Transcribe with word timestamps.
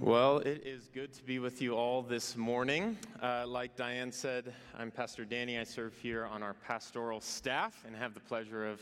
Well, 0.00 0.38
it 0.38 0.62
is 0.64 0.88
good 0.94 1.12
to 1.14 1.24
be 1.24 1.40
with 1.40 1.60
you 1.60 1.74
all 1.74 2.02
this 2.02 2.36
morning. 2.36 2.96
Uh, 3.20 3.44
like 3.48 3.74
Diane 3.74 4.12
said, 4.12 4.54
I'm 4.78 4.92
Pastor 4.92 5.24
Danny. 5.24 5.58
I 5.58 5.64
serve 5.64 5.92
here 5.96 6.24
on 6.24 6.40
our 6.40 6.54
pastoral 6.54 7.20
staff 7.20 7.82
and 7.84 7.96
have 7.96 8.14
the 8.14 8.20
pleasure 8.20 8.64
of 8.64 8.80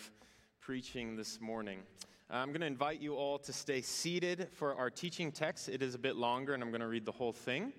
preaching 0.60 1.16
this 1.16 1.40
morning. 1.40 1.79
Uh, 2.30 2.34
I'm 2.37 2.48
going 2.48 2.60
to 2.60 2.66
invite 2.66 3.00
you 3.00 3.14
all 3.14 3.38
to 3.38 3.52
stay 3.52 3.80
seated 3.80 4.48
for 4.52 4.74
our 4.74 4.90
teaching 4.90 5.32
text. 5.32 5.71
It 5.71 5.83
is 5.83 5.94
a 5.94 5.98
bit 5.98 6.16
longer, 6.16 6.52
and 6.52 6.62
I'm 6.62 6.69
going 6.71 6.83
to 6.83 6.87
read 6.87 7.06
the 7.06 7.12
whole 7.12 7.33
thing, 7.33 7.72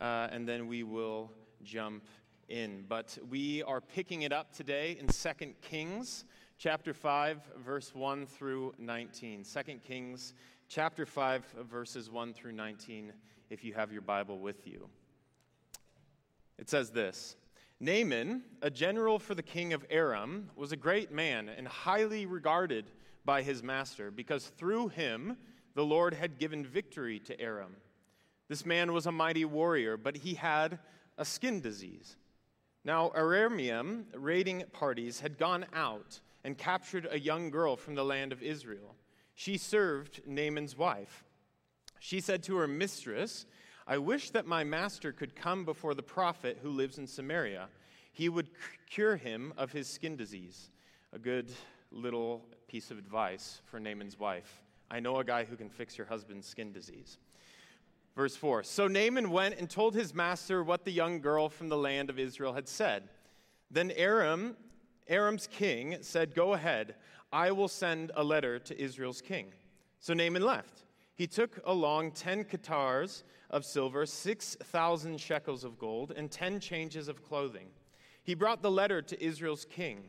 uh, 0.00 0.28
and 0.32 0.46
then 0.46 0.66
we 0.66 0.82
will 0.82 1.30
jump 1.62 2.02
in. 2.48 2.86
But 2.88 3.16
we 3.30 3.62
are 3.62 3.80
picking 3.80 4.22
it 4.22 4.32
up 4.32 4.52
today 4.52 4.98
in 5.00 5.06
2 5.06 5.54
Kings 5.62 6.24
chapter 6.58 6.92
5, 6.92 7.40
verse 7.64 7.94
1 7.94 8.26
through 8.26 8.74
19. 8.78 9.44
2 9.44 9.62
Kings 9.86 10.34
chapter 10.68 11.06
5, 11.06 11.44
verses 11.70 12.10
1 12.10 12.34
through 12.34 12.52
19, 12.52 13.12
if 13.50 13.64
you 13.64 13.74
have 13.74 13.92
your 13.92 14.02
Bible 14.02 14.38
with 14.38 14.66
you. 14.66 14.88
It 16.58 16.68
says 16.68 16.90
this 16.90 17.36
Naaman, 17.80 18.42
a 18.62 18.70
general 18.70 19.18
for 19.18 19.34
the 19.34 19.42
king 19.42 19.72
of 19.72 19.84
Aram, 19.90 20.50
was 20.56 20.72
a 20.72 20.76
great 20.76 21.12
man 21.12 21.48
and 21.48 21.66
highly 21.66 22.26
regarded 22.26 22.90
by 23.24 23.42
his 23.42 23.62
master, 23.62 24.10
because 24.10 24.46
through 24.46 24.88
him 24.88 25.36
the 25.74 25.84
Lord 25.84 26.14
had 26.14 26.38
given 26.38 26.64
victory 26.64 27.18
to 27.20 27.40
Aram. 27.40 27.76
This 28.48 28.66
man 28.66 28.92
was 28.92 29.06
a 29.06 29.12
mighty 29.12 29.44
warrior, 29.44 29.96
but 29.96 30.16
he 30.16 30.34
had 30.34 30.78
a 31.18 31.24
skin 31.24 31.60
disease. 31.60 32.16
Now, 32.84 33.10
Aramean 33.16 34.04
raiding 34.14 34.64
parties 34.72 35.20
had 35.20 35.38
gone 35.38 35.64
out 35.72 36.20
and 36.44 36.58
captured 36.58 37.08
a 37.10 37.18
young 37.18 37.50
girl 37.50 37.76
from 37.76 37.94
the 37.94 38.04
land 38.04 38.32
of 38.32 38.42
Israel. 38.42 38.94
She 39.34 39.58
served 39.58 40.22
Naaman's 40.26 40.76
wife. 40.76 41.24
She 41.98 42.20
said 42.20 42.42
to 42.44 42.56
her 42.56 42.68
mistress, 42.68 43.46
I 43.86 43.98
wish 43.98 44.30
that 44.30 44.46
my 44.46 44.64
master 44.64 45.12
could 45.12 45.34
come 45.34 45.64
before 45.64 45.94
the 45.94 46.02
prophet 46.02 46.58
who 46.62 46.70
lives 46.70 46.98
in 46.98 47.06
Samaria. 47.06 47.68
He 48.12 48.28
would 48.28 48.50
cure 48.88 49.16
him 49.16 49.52
of 49.56 49.72
his 49.72 49.88
skin 49.88 50.16
disease. 50.16 50.70
A 51.12 51.18
good 51.18 51.50
little 51.90 52.46
piece 52.68 52.90
of 52.90 52.98
advice 52.98 53.60
for 53.66 53.78
Naaman's 53.78 54.18
wife. 54.18 54.62
I 54.90 55.00
know 55.00 55.18
a 55.18 55.24
guy 55.24 55.44
who 55.44 55.56
can 55.56 55.68
fix 55.68 55.98
your 55.98 56.06
husband's 56.06 56.46
skin 56.46 56.72
disease. 56.72 57.18
Verse 58.14 58.36
4 58.36 58.62
So 58.62 58.86
Naaman 58.86 59.30
went 59.30 59.58
and 59.58 59.68
told 59.68 59.94
his 59.94 60.14
master 60.14 60.62
what 60.62 60.84
the 60.84 60.92
young 60.92 61.20
girl 61.20 61.48
from 61.48 61.68
the 61.68 61.76
land 61.76 62.10
of 62.10 62.18
Israel 62.18 62.52
had 62.52 62.68
said. 62.68 63.08
Then 63.70 63.90
Aram, 63.92 64.56
Aram's 65.08 65.46
king 65.46 65.98
said, 66.00 66.34
Go 66.34 66.54
ahead, 66.54 66.94
I 67.32 67.52
will 67.52 67.68
send 67.68 68.12
a 68.14 68.24
letter 68.24 68.58
to 68.60 68.80
Israel's 68.80 69.20
king. 69.20 69.52
So 70.00 70.14
Naaman 70.14 70.42
left. 70.42 70.84
He 71.14 71.26
took 71.26 71.60
along 71.64 72.12
10 72.12 72.44
kikkars 72.44 73.22
of 73.50 73.64
silver, 73.64 74.04
6,000 74.04 75.20
shekels 75.20 75.64
of 75.64 75.78
gold, 75.78 76.12
and 76.16 76.30
10 76.30 76.60
changes 76.60 77.08
of 77.08 77.22
clothing. 77.22 77.68
He 78.22 78.34
brought 78.34 78.62
the 78.62 78.70
letter 78.70 79.00
to 79.02 79.24
Israel's 79.24 79.64
king. 79.64 80.04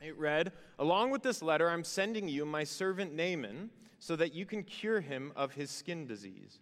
It 0.00 0.16
read, 0.18 0.52
Along 0.78 1.10
with 1.10 1.22
this 1.22 1.42
letter, 1.42 1.70
I'm 1.70 1.84
sending 1.84 2.28
you 2.28 2.44
my 2.44 2.64
servant 2.64 3.14
Naaman 3.14 3.70
so 3.98 4.14
that 4.16 4.34
you 4.34 4.44
can 4.44 4.62
cure 4.62 5.00
him 5.00 5.32
of 5.36 5.54
his 5.54 5.70
skin 5.70 6.06
disease. 6.06 6.58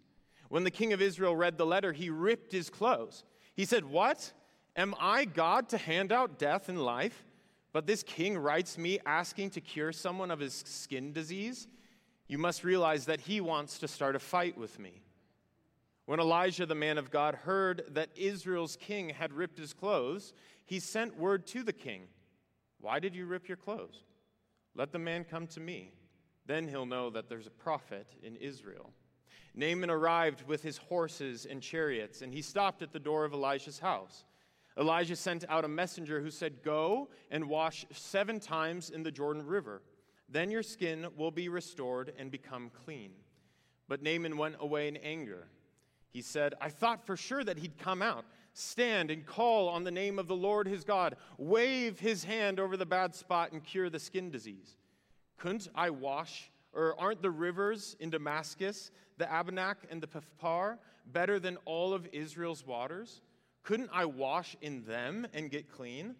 When 0.49 0.63
the 0.63 0.71
king 0.71 0.93
of 0.93 1.01
Israel 1.01 1.35
read 1.35 1.57
the 1.57 1.65
letter, 1.65 1.91
he 1.91 2.09
ripped 2.09 2.51
his 2.51 2.69
clothes. 2.69 3.23
He 3.55 3.65
said, 3.65 3.85
What? 3.85 4.31
Am 4.77 4.93
I 4.99 5.25
God 5.25 5.69
to 5.69 5.77
hand 5.77 6.11
out 6.11 6.37
death 6.37 6.69
and 6.69 6.81
life? 6.81 7.25
But 7.75 7.87
this 7.87 8.03
king 8.03 8.37
writes 8.37 8.77
me 8.77 8.99
asking 9.05 9.49
to 9.49 9.59
cure 9.59 9.91
someone 9.91 10.31
of 10.31 10.39
his 10.39 10.63
skin 10.65 11.11
disease. 11.11 11.67
You 12.25 12.37
must 12.37 12.63
realize 12.63 13.03
that 13.07 13.19
he 13.19 13.41
wants 13.41 13.79
to 13.79 13.89
start 13.89 14.15
a 14.15 14.19
fight 14.19 14.57
with 14.57 14.79
me. 14.79 15.01
When 16.05 16.21
Elijah, 16.21 16.65
the 16.65 16.73
man 16.73 16.97
of 16.97 17.11
God, 17.11 17.35
heard 17.35 17.83
that 17.89 18.11
Israel's 18.15 18.77
king 18.77 19.09
had 19.09 19.33
ripped 19.33 19.59
his 19.59 19.73
clothes, 19.73 20.31
he 20.63 20.79
sent 20.79 21.19
word 21.19 21.45
to 21.47 21.63
the 21.63 21.73
king 21.73 22.03
Why 22.79 22.99
did 22.99 23.13
you 23.13 23.25
rip 23.25 23.49
your 23.49 23.57
clothes? 23.57 24.03
Let 24.73 24.93
the 24.93 24.99
man 24.99 25.25
come 25.25 25.45
to 25.47 25.59
me. 25.59 25.91
Then 26.45 26.69
he'll 26.69 26.85
know 26.85 27.09
that 27.09 27.27
there's 27.27 27.47
a 27.47 27.51
prophet 27.51 28.07
in 28.23 28.37
Israel. 28.37 28.93
Naaman 29.53 29.89
arrived 29.89 30.47
with 30.47 30.63
his 30.63 30.77
horses 30.77 31.45
and 31.45 31.61
chariots, 31.61 32.21
and 32.21 32.33
he 32.33 32.41
stopped 32.41 32.81
at 32.81 32.93
the 32.93 32.99
door 32.99 33.25
of 33.25 33.33
Elijah's 33.33 33.79
house. 33.79 34.23
Elijah 34.77 35.15
sent 35.15 35.45
out 35.47 35.63
a 35.63 35.69
messenger 35.69 36.19
who 36.19 36.29
said, 36.29 36.61
Go 36.63 37.09
and 37.31 37.47
wash 37.47 37.85
seven 37.91 38.39
times 38.39 38.89
in 38.89 39.03
the 39.03 39.11
Jordan 39.11 39.45
River. 39.45 39.81
Then 40.27 40.51
your 40.51 40.63
skin 40.63 41.07
will 41.15 41.31
be 41.31 41.49
restored 41.49 42.13
and 42.17 42.31
become 42.31 42.71
clean. 42.83 43.11
But 43.87 44.01
Naaman 44.01 44.37
went 44.37 44.55
away 44.59 44.87
in 44.87 44.97
anger. 44.97 45.47
He 46.09 46.21
said, 46.21 46.55
I 46.59 46.69
thought 46.69 47.05
for 47.05 47.15
sure 47.15 47.43
that 47.43 47.59
he'd 47.59 47.77
come 47.77 48.01
out, 48.01 48.25
stand 48.53 49.11
and 49.11 49.25
call 49.25 49.67
on 49.69 49.83
the 49.83 49.91
name 49.91 50.17
of 50.17 50.27
the 50.27 50.35
Lord 50.35 50.67
his 50.67 50.83
God, 50.83 51.15
wave 51.37 51.99
his 51.99 52.23
hand 52.23 52.59
over 52.59 52.77
the 52.77 52.85
bad 52.85 53.13
spot 53.13 53.51
and 53.51 53.63
cure 53.63 53.89
the 53.89 53.99
skin 53.99 54.31
disease. 54.31 54.77
Couldn't 55.37 55.67
I 55.75 55.89
wash, 55.89 56.49
or 56.73 56.99
aren't 56.99 57.21
the 57.21 57.31
rivers 57.31 57.95
in 57.99 58.09
Damascus, 58.09 58.91
the 59.17 59.25
Abana 59.25 59.75
and 59.89 60.01
the 60.01 60.07
Pharpar, 60.07 60.77
better 61.07 61.39
than 61.39 61.57
all 61.65 61.93
of 61.93 62.07
Israel's 62.11 62.65
waters? 62.65 63.21
Couldn't 63.65 63.89
I 63.91 64.05
wash 64.05 64.55
in 64.61 64.83
them 64.83 65.27
and 65.33 65.49
get 65.49 65.71
clean? 65.71 66.15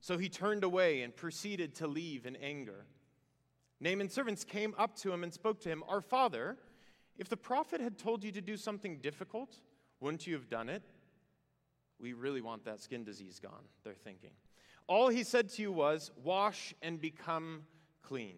So 0.00 0.16
he 0.16 0.30
turned 0.30 0.64
away 0.64 1.02
and 1.02 1.14
proceeded 1.14 1.74
to 1.76 1.86
leave 1.86 2.24
in 2.24 2.36
anger. 2.36 2.86
Naaman's 3.80 4.14
servants 4.14 4.44
came 4.44 4.74
up 4.78 4.96
to 4.96 5.12
him 5.12 5.22
and 5.22 5.32
spoke 5.32 5.60
to 5.60 5.68
him 5.68 5.84
Our 5.88 6.00
father, 6.00 6.56
if 7.18 7.28
the 7.28 7.36
prophet 7.36 7.82
had 7.82 7.98
told 7.98 8.24
you 8.24 8.32
to 8.32 8.40
do 8.40 8.56
something 8.56 8.98
difficult, 8.98 9.60
wouldn't 10.00 10.26
you 10.26 10.34
have 10.34 10.48
done 10.48 10.70
it? 10.70 10.82
We 12.00 12.14
really 12.14 12.40
want 12.40 12.64
that 12.64 12.80
skin 12.80 13.04
disease 13.04 13.40
gone, 13.40 13.64
they're 13.84 13.94
thinking. 13.94 14.32
All 14.86 15.08
he 15.08 15.22
said 15.22 15.50
to 15.50 15.62
you 15.62 15.72
was, 15.72 16.10
Wash 16.22 16.74
and 16.80 16.98
become 16.98 17.64
clean. 18.02 18.36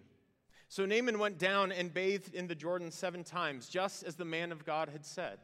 So 0.68 0.84
Naaman 0.84 1.20
went 1.20 1.38
down 1.38 1.70
and 1.70 1.94
bathed 1.94 2.34
in 2.34 2.48
the 2.48 2.54
Jordan 2.56 2.90
seven 2.90 3.22
times, 3.22 3.68
just 3.68 4.02
as 4.02 4.16
the 4.16 4.24
man 4.24 4.50
of 4.50 4.64
God 4.64 4.88
had 4.88 5.06
said. 5.06 5.38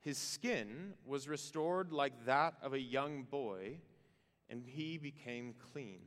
His 0.00 0.16
skin 0.16 0.94
was 1.04 1.28
restored 1.28 1.92
like 1.92 2.24
that 2.24 2.54
of 2.62 2.72
a 2.72 2.80
young 2.80 3.24
boy, 3.24 3.78
and 4.48 4.64
he 4.64 4.96
became 4.96 5.54
clean. 5.72 6.00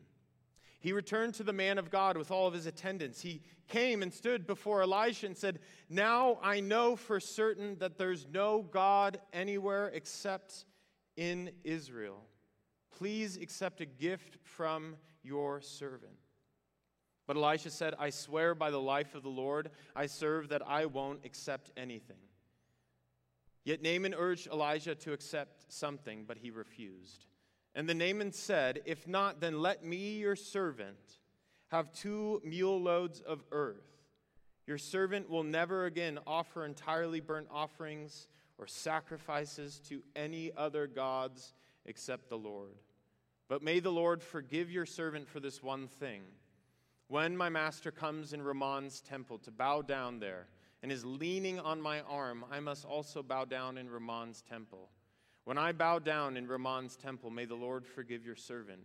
He 0.79 0.91
returned 0.91 1.35
to 1.35 1.43
the 1.43 1.53
man 1.53 1.77
of 1.77 1.89
God 1.89 2.17
with 2.17 2.29
all 2.29 2.45
of 2.45 2.53
his 2.53 2.65
attendants. 2.65 3.21
He 3.21 3.41
came 3.69 4.01
and 4.01 4.13
stood 4.13 4.45
before 4.45 4.81
Elisha 4.81 5.27
and 5.27 5.37
said, 5.37 5.59
Now 5.89 6.39
I 6.43 6.59
know 6.59 6.97
for 6.97 7.21
certain 7.21 7.77
that 7.77 7.97
there's 7.97 8.27
no 8.29 8.63
God 8.63 9.21
anywhere 9.31 9.87
except 9.93 10.65
in 11.15 11.51
Israel. 11.63 12.25
Please 12.97 13.37
accept 13.37 13.79
a 13.79 13.85
gift 13.85 14.37
from 14.43 14.97
your 15.23 15.61
servant. 15.61 16.17
But 17.27 17.37
Elisha 17.37 17.69
said, 17.69 17.93
I 17.97 18.09
swear 18.09 18.53
by 18.53 18.69
the 18.69 18.81
life 18.81 19.15
of 19.15 19.23
the 19.23 19.29
Lord 19.29 19.69
I 19.95 20.07
serve 20.07 20.49
that 20.49 20.67
I 20.67 20.85
won't 20.85 21.23
accept 21.23 21.71
anything. 21.77 22.17
Yet 23.65 23.81
Naaman 23.81 24.13
urged 24.13 24.47
Elijah 24.47 24.95
to 24.95 25.13
accept 25.13 25.71
something, 25.71 26.25
but 26.27 26.37
he 26.37 26.51
refused. 26.51 27.25
And 27.75 27.87
the 27.87 27.93
Naaman 27.93 28.31
said, 28.31 28.81
If 28.85 29.07
not, 29.07 29.39
then 29.39 29.61
let 29.61 29.83
me, 29.83 30.17
your 30.17 30.35
servant, 30.35 31.19
have 31.69 31.91
two 31.93 32.41
mule 32.43 32.79
loads 32.79 33.21
of 33.21 33.43
earth. 33.51 34.03
Your 34.67 34.77
servant 34.77 35.29
will 35.29 35.43
never 35.43 35.85
again 35.85 36.19
offer 36.27 36.65
entirely 36.65 37.19
burnt 37.19 37.47
offerings 37.51 38.27
or 38.57 38.67
sacrifices 38.67 39.79
to 39.89 40.03
any 40.15 40.51
other 40.55 40.87
gods 40.87 41.53
except 41.85 42.29
the 42.29 42.37
Lord. 42.37 42.75
But 43.49 43.63
may 43.63 43.79
the 43.79 43.91
Lord 43.91 44.23
forgive 44.23 44.71
your 44.71 44.85
servant 44.85 45.27
for 45.27 45.39
this 45.39 45.61
one 45.61 45.87
thing. 45.87 46.21
When 47.07 47.35
my 47.35 47.49
master 47.49 47.91
comes 47.91 48.33
in 48.33 48.41
Ramon's 48.41 49.01
temple 49.01 49.37
to 49.39 49.51
bow 49.51 49.81
down 49.81 50.19
there, 50.19 50.47
and 50.83 50.91
is 50.91 51.05
leaning 51.05 51.61
on 51.61 51.81
my 51.81 52.01
arm, 52.01 52.43
I 52.51 52.59
must 52.59 52.83
also 52.83 53.23
bow 53.23 53.45
down 53.45 53.77
in 53.77 53.89
Ramon's 53.89 54.41
temple. 54.41 54.89
When 55.45 55.57
I 55.57 55.71
bow 55.71 55.99
down 55.99 56.35
in 56.35 56.45
Ramon's 56.45 56.97
temple, 56.97 57.29
may 57.29 57.45
the 57.45 57.55
Lord 57.55 57.87
forgive 57.87 58.25
your 58.25 58.35
servant 58.35 58.81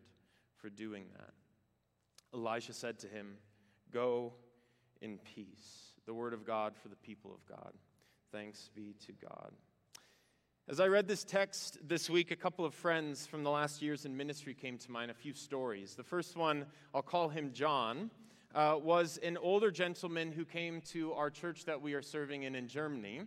for 0.56 0.71
doing 0.71 1.06
that. 1.17 1.35
Elisha 2.33 2.73
said 2.73 3.00
to 3.00 3.09
him, 3.09 3.35
Go 3.93 4.33
in 5.03 5.19
peace. 5.19 5.93
The 6.06 6.15
word 6.15 6.35
of 6.35 6.47
God 6.47 6.75
for 6.81 6.89
the 6.89 6.97
people 6.97 7.33
of 7.35 7.45
God. 7.47 7.73
Thanks 8.31 8.71
be 8.75 8.94
to 9.06 9.12
God. 9.12 9.53
As 10.69 10.81
I 10.81 10.87
read 10.87 11.09
this 11.09 11.25
text 11.25 11.79
this 11.83 12.09
week, 12.09 12.31
a 12.31 12.37
couple 12.37 12.65
of 12.65 12.75
friends 12.75 13.27
from 13.27 13.43
the 13.43 13.51
last 13.51 13.83
years 13.83 14.05
in 14.05 14.17
ministry 14.17 14.55
came 14.55 14.79
to 14.79 14.91
mind, 14.91 15.11
a 15.11 15.15
few 15.15 15.33
stories. 15.33 15.94
The 15.94 16.05
first 16.05 16.37
one, 16.37 16.67
I'll 16.94 17.03
call 17.03 17.29
him 17.29 17.53
John 17.53 18.11
uh, 18.55 18.79
was 18.83 19.19
an 19.19 19.37
older 19.37 19.71
gentleman 19.71 20.33
who 20.33 20.45
came 20.45 20.81
to 20.81 21.12
our 21.12 21.31
church 21.31 21.65
that 21.65 21.81
we 21.81 21.95
are 21.95 22.03
serving 22.03 22.45
in 22.45 22.55
in 22.55 22.69
Germany. 22.69 23.23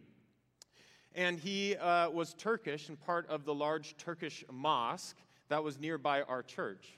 And 1.14 1.38
he 1.38 1.76
uh, 1.76 2.10
was 2.10 2.34
Turkish 2.34 2.90
and 2.90 3.00
part 3.00 3.28
of 3.30 3.46
the 3.46 3.54
large 3.54 3.98
Turkish 3.98 4.44
mosque 4.52 5.18
that 5.50 5.64
was 5.64 5.80
nearby 5.80 6.22
our 6.22 6.42
church. 6.42 6.98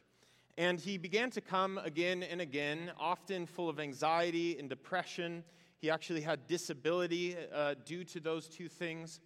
And 0.57 0.79
he 0.79 0.99
began 0.99 1.31
to 1.31 1.41
come 1.41 1.79
again 1.79 2.21
and 2.21 2.39
again, 2.39 2.91
often 2.99 3.47
full 3.47 3.69
of 3.69 3.79
anxiety 3.79 4.59
and 4.59 4.69
depression. 4.69 5.43
He 5.79 5.89
actually 5.89 6.21
had 6.21 6.45
disability 6.45 7.35
uh, 7.53 7.73
due 7.85 8.03
to 8.05 8.19
those 8.19 8.47
two 8.47 8.69
things. 8.69 9.19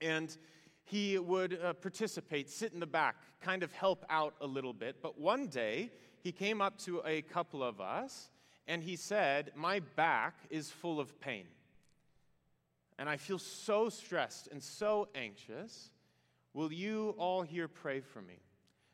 And 0.00 0.36
he 0.82 1.18
would 1.18 1.60
uh, 1.62 1.74
participate, 1.74 2.50
sit 2.50 2.72
in 2.72 2.80
the 2.80 2.86
back, 2.86 3.14
kind 3.40 3.62
of 3.62 3.72
help 3.72 4.04
out 4.10 4.34
a 4.40 4.46
little 4.46 4.72
bit. 4.72 4.96
But 5.00 5.20
one 5.20 5.46
day, 5.46 5.92
he 6.22 6.32
came 6.32 6.60
up 6.60 6.78
to 6.80 7.02
a 7.04 7.22
couple 7.22 7.62
of 7.62 7.80
us 7.80 8.30
and 8.66 8.82
he 8.82 8.96
said, 8.96 9.52
My 9.56 9.80
back 9.80 10.34
is 10.50 10.70
full 10.70 11.00
of 11.00 11.20
pain. 11.20 11.46
And 12.98 13.08
I 13.08 13.16
feel 13.16 13.38
so 13.38 13.88
stressed 13.88 14.48
and 14.52 14.62
so 14.62 15.08
anxious. 15.14 15.90
Will 16.52 16.72
you 16.72 17.14
all 17.16 17.42
here 17.42 17.68
pray 17.68 18.00
for 18.00 18.20
me? 18.20 18.38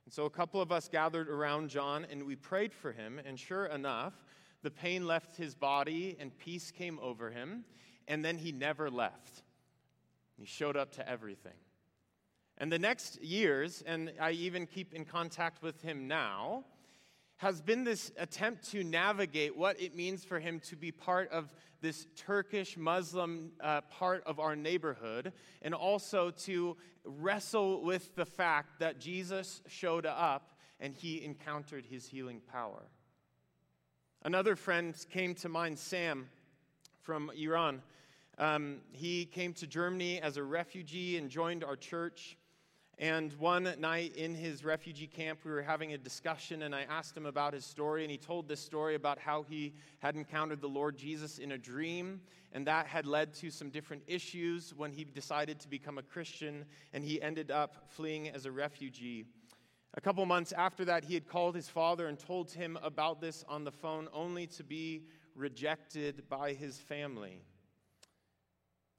And 0.04 0.14
so 0.14 0.24
a 0.24 0.30
couple 0.30 0.60
of 0.60 0.70
us 0.70 0.88
gathered 0.88 1.28
around 1.28 1.68
John 1.68 2.06
and 2.08 2.24
we 2.24 2.36
prayed 2.36 2.72
for 2.72 2.92
him. 2.92 3.20
And 3.24 3.38
sure 3.38 3.66
enough, 3.66 4.14
the 4.62 4.70
pain 4.70 5.06
left 5.06 5.36
his 5.36 5.54
body 5.54 6.16
and 6.20 6.36
peace 6.38 6.70
came 6.70 7.00
over 7.02 7.30
him. 7.30 7.64
And 8.06 8.24
then 8.24 8.38
he 8.38 8.52
never 8.52 8.88
left. 8.88 9.42
He 10.38 10.46
showed 10.46 10.76
up 10.76 10.92
to 10.92 11.08
everything. 11.08 11.56
And 12.58 12.70
the 12.70 12.78
next 12.78 13.20
years, 13.20 13.82
and 13.84 14.12
I 14.20 14.30
even 14.30 14.66
keep 14.66 14.94
in 14.94 15.04
contact 15.04 15.62
with 15.62 15.82
him 15.82 16.06
now, 16.06 16.64
has 17.38 17.60
been 17.60 17.84
this 17.84 18.12
attempt 18.16 18.70
to 18.70 18.82
navigate 18.82 19.56
what 19.56 19.80
it 19.80 19.94
means 19.94 20.24
for 20.24 20.40
him 20.40 20.58
to 20.60 20.76
be 20.76 20.90
part 20.90 21.30
of 21.30 21.52
this 21.82 22.06
Turkish 22.16 22.76
Muslim 22.76 23.52
uh, 23.60 23.82
part 23.82 24.22
of 24.26 24.40
our 24.40 24.56
neighborhood, 24.56 25.32
and 25.60 25.74
also 25.74 26.30
to 26.30 26.76
wrestle 27.04 27.82
with 27.82 28.14
the 28.14 28.24
fact 28.24 28.80
that 28.80 28.98
Jesus 28.98 29.60
showed 29.66 30.06
up 30.06 30.58
and 30.80 30.94
he 30.94 31.24
encountered 31.24 31.86
his 31.86 32.06
healing 32.06 32.40
power. 32.52 32.82
Another 34.22 34.56
friend 34.56 34.94
came 35.10 35.34
to 35.36 35.48
mind, 35.48 35.78
Sam 35.78 36.28
from 37.00 37.30
Iran. 37.38 37.82
Um, 38.38 38.78
he 38.92 39.24
came 39.24 39.52
to 39.54 39.66
Germany 39.66 40.20
as 40.20 40.36
a 40.36 40.42
refugee 40.42 41.16
and 41.16 41.30
joined 41.30 41.64
our 41.64 41.76
church. 41.76 42.36
And 42.98 43.34
one 43.34 43.74
night 43.78 44.16
in 44.16 44.34
his 44.34 44.64
refugee 44.64 45.06
camp, 45.06 45.40
we 45.44 45.50
were 45.50 45.60
having 45.60 45.92
a 45.92 45.98
discussion, 45.98 46.62
and 46.62 46.74
I 46.74 46.82
asked 46.84 47.14
him 47.14 47.26
about 47.26 47.52
his 47.52 47.66
story. 47.66 48.02
And 48.02 48.10
he 48.10 48.16
told 48.16 48.48
this 48.48 48.60
story 48.60 48.94
about 48.94 49.18
how 49.18 49.42
he 49.42 49.74
had 49.98 50.16
encountered 50.16 50.62
the 50.62 50.68
Lord 50.68 50.96
Jesus 50.96 51.36
in 51.36 51.52
a 51.52 51.58
dream, 51.58 52.22
and 52.52 52.66
that 52.66 52.86
had 52.86 53.06
led 53.06 53.34
to 53.34 53.50
some 53.50 53.68
different 53.68 54.02
issues 54.06 54.72
when 54.74 54.92
he 54.92 55.04
decided 55.04 55.60
to 55.60 55.68
become 55.68 55.98
a 55.98 56.02
Christian, 56.02 56.64
and 56.94 57.04
he 57.04 57.20
ended 57.20 57.50
up 57.50 57.84
fleeing 57.90 58.30
as 58.30 58.46
a 58.46 58.50
refugee. 58.50 59.26
A 59.92 60.00
couple 60.00 60.24
months 60.24 60.52
after 60.52 60.84
that, 60.86 61.04
he 61.04 61.12
had 61.12 61.26
called 61.26 61.54
his 61.54 61.68
father 61.68 62.06
and 62.06 62.18
told 62.18 62.50
him 62.50 62.78
about 62.82 63.20
this 63.20 63.44
on 63.46 63.64
the 63.64 63.72
phone, 63.72 64.08
only 64.14 64.46
to 64.46 64.64
be 64.64 65.04
rejected 65.34 66.22
by 66.30 66.54
his 66.54 66.78
family. 66.78 67.42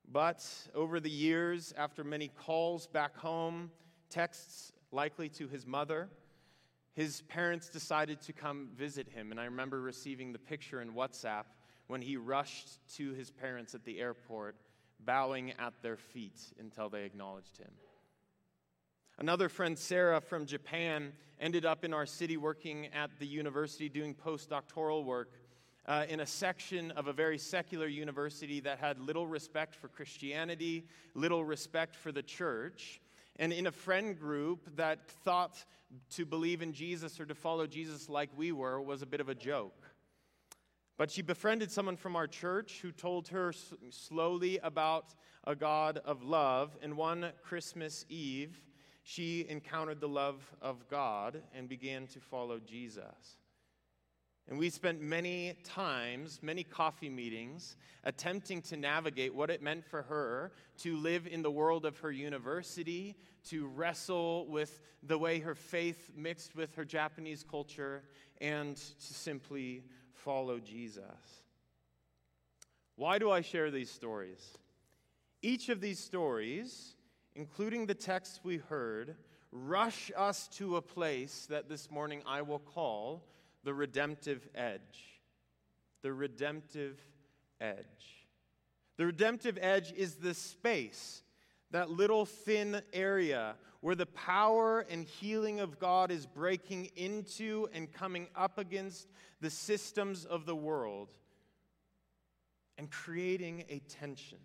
But 0.07 0.45
over 0.75 0.99
the 0.99 1.09
years, 1.09 1.73
after 1.75 2.03
many 2.03 2.27
calls 2.27 2.85
back 2.85 3.17
home, 3.17 3.71
texts, 4.09 4.71
likely 4.91 5.29
to 5.29 5.47
his 5.47 5.65
mother. 5.65 6.09
His 6.93 7.21
parents 7.23 7.69
decided 7.69 8.21
to 8.21 8.33
come 8.33 8.69
visit 8.75 9.07
him, 9.09 9.31
and 9.31 9.39
I 9.39 9.45
remember 9.45 9.81
receiving 9.81 10.33
the 10.33 10.39
picture 10.39 10.81
in 10.81 10.93
WhatsApp 10.93 11.43
when 11.87 12.01
he 12.01 12.17
rushed 12.17 12.79
to 12.95 13.13
his 13.13 13.29
parents 13.29 13.75
at 13.75 13.85
the 13.85 13.99
airport, 13.99 14.55
bowing 14.99 15.51
at 15.59 15.73
their 15.81 15.97
feet 15.97 16.39
until 16.59 16.89
they 16.89 17.03
acknowledged 17.03 17.57
him. 17.57 17.71
Another 19.19 19.49
friend, 19.49 19.77
Sarah 19.77 20.21
from 20.21 20.45
Japan, 20.45 21.13
ended 21.39 21.65
up 21.65 21.83
in 21.83 21.93
our 21.93 22.05
city 22.05 22.37
working 22.37 22.87
at 22.87 23.11
the 23.19 23.27
university 23.27 23.89
doing 23.89 24.15
postdoctoral 24.15 25.05
work 25.05 25.33
uh, 25.87 26.05
in 26.09 26.19
a 26.19 26.25
section 26.25 26.91
of 26.91 27.07
a 27.07 27.13
very 27.13 27.37
secular 27.37 27.87
university 27.87 28.59
that 28.59 28.79
had 28.79 28.99
little 28.99 29.27
respect 29.27 29.75
for 29.75 29.87
Christianity, 29.87 30.85
little 31.13 31.45
respect 31.45 31.95
for 31.95 32.11
the 32.11 32.23
church 32.23 33.01
and 33.39 33.53
in 33.53 33.67
a 33.67 33.71
friend 33.71 34.19
group 34.19 34.75
that 34.75 35.07
thought 35.07 35.63
to 36.11 36.25
believe 36.25 36.61
in 36.61 36.73
Jesus 36.73 37.19
or 37.19 37.25
to 37.25 37.35
follow 37.35 37.67
Jesus 37.67 38.09
like 38.09 38.29
we 38.35 38.51
were 38.51 38.81
was 38.81 39.01
a 39.01 39.05
bit 39.05 39.21
of 39.21 39.29
a 39.29 39.35
joke. 39.35 39.83
But 40.97 41.11
she 41.11 41.21
befriended 41.21 41.71
someone 41.71 41.95
from 41.95 42.15
our 42.15 42.27
church 42.27 42.79
who 42.81 42.91
told 42.91 43.27
her 43.27 43.53
slowly 43.91 44.59
about 44.63 45.13
a 45.45 45.55
God 45.55 45.99
of 46.03 46.23
love. 46.23 46.75
And 46.81 46.97
one 46.97 47.31
Christmas 47.43 48.03
Eve, 48.09 48.59
she 49.03 49.45
encountered 49.47 50.01
the 50.01 50.07
love 50.07 50.41
of 50.61 50.87
God 50.89 51.43
and 51.53 51.69
began 51.69 52.07
to 52.07 52.19
follow 52.19 52.59
Jesus. 52.59 53.37
And 54.49 54.57
we 54.57 54.69
spent 54.69 55.01
many 55.01 55.55
times, 55.65 56.39
many 56.41 56.63
coffee 56.63 57.09
meetings, 57.09 57.75
attempting 58.05 58.61
to 58.63 58.77
navigate 58.77 59.35
what 59.35 59.49
it 59.49 59.61
meant 59.61 59.83
for 59.83 60.03
her 60.03 60.53
to 60.79 60.95
live 60.95 61.27
in 61.27 61.41
the 61.41 61.51
world 61.51 61.85
of 61.85 61.97
her 61.99 62.11
university, 62.11 63.17
to 63.49 63.67
wrestle 63.67 64.47
with 64.47 64.79
the 65.03 65.17
way 65.17 65.39
her 65.39 65.55
faith 65.55 66.11
mixed 66.15 66.55
with 66.55 66.73
her 66.75 66.85
Japanese 66.85 67.43
culture, 67.43 68.03
and 68.39 68.77
to 68.77 69.13
simply 69.13 69.83
follow 70.13 70.59
Jesus. 70.59 71.03
Why 72.95 73.19
do 73.19 73.29
I 73.29 73.41
share 73.41 73.69
these 73.69 73.91
stories? 73.91 74.57
Each 75.41 75.67
of 75.67 75.81
these 75.81 75.99
stories, 75.99 76.95
including 77.35 77.85
the 77.85 77.93
text 77.95 78.39
we 78.43 78.57
heard, 78.57 79.17
rush 79.51 80.09
us 80.15 80.47
to 80.47 80.77
a 80.77 80.81
place 80.81 81.47
that 81.49 81.67
this 81.67 81.91
morning 81.91 82.21
I 82.25 82.41
will 82.43 82.59
call 82.59 83.23
the 83.63 83.73
redemptive 83.73 84.47
edge. 84.55 85.21
The 86.01 86.13
redemptive 86.13 86.99
edge. 87.59 88.25
The 88.97 89.05
redemptive 89.05 89.57
edge 89.61 89.91
is 89.91 90.15
the 90.15 90.33
space, 90.33 91.23
that 91.71 91.89
little 91.89 92.25
thin 92.25 92.81
area 92.93 93.55
where 93.81 93.95
the 93.95 94.07
power 94.07 94.85
and 94.89 95.05
healing 95.05 95.59
of 95.59 95.79
God 95.79 96.11
is 96.11 96.25
breaking 96.25 96.89
into 96.95 97.67
and 97.73 97.91
coming 97.91 98.27
up 98.35 98.57
against 98.57 99.07
the 99.39 99.49
systems 99.49 100.25
of 100.25 100.45
the 100.45 100.55
world 100.55 101.13
and 102.77 102.89
creating 102.89 103.65
a 103.69 103.79
tension. 103.79 104.39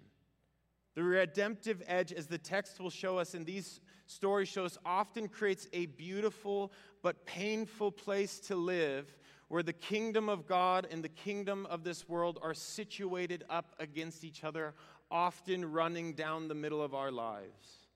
The 0.94 1.02
redemptive 1.02 1.82
edge, 1.86 2.12
as 2.12 2.26
the 2.26 2.38
text 2.38 2.78
will 2.78 2.90
show 2.90 3.18
us 3.18 3.34
in 3.34 3.44
these 3.44 3.80
stories, 4.12 4.48
shows 4.48 4.78
often 4.84 5.28
creates 5.28 5.68
a 5.72 5.86
beautiful 5.86 6.72
but 7.02 7.26
painful 7.26 7.90
place 7.90 8.38
to 8.40 8.56
live 8.56 9.16
where 9.48 9.62
the 9.62 9.72
kingdom 9.72 10.28
of 10.28 10.46
God 10.46 10.86
and 10.90 11.04
the 11.04 11.08
kingdom 11.08 11.66
of 11.66 11.84
this 11.84 12.08
world 12.08 12.38
are 12.42 12.54
situated 12.54 13.44
up 13.50 13.74
against 13.78 14.24
each 14.24 14.44
other, 14.44 14.74
often 15.10 15.70
running 15.70 16.14
down 16.14 16.48
the 16.48 16.54
middle 16.54 16.82
of 16.82 16.94
our 16.94 17.10
lives. 17.10 17.86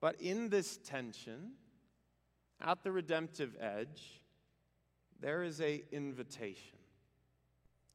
But 0.00 0.20
in 0.20 0.50
this 0.50 0.76
tension, 0.76 1.52
at 2.60 2.82
the 2.82 2.92
redemptive 2.92 3.56
edge, 3.58 4.20
there 5.20 5.42
is 5.42 5.60
a 5.60 5.82
invitation. 5.90 6.78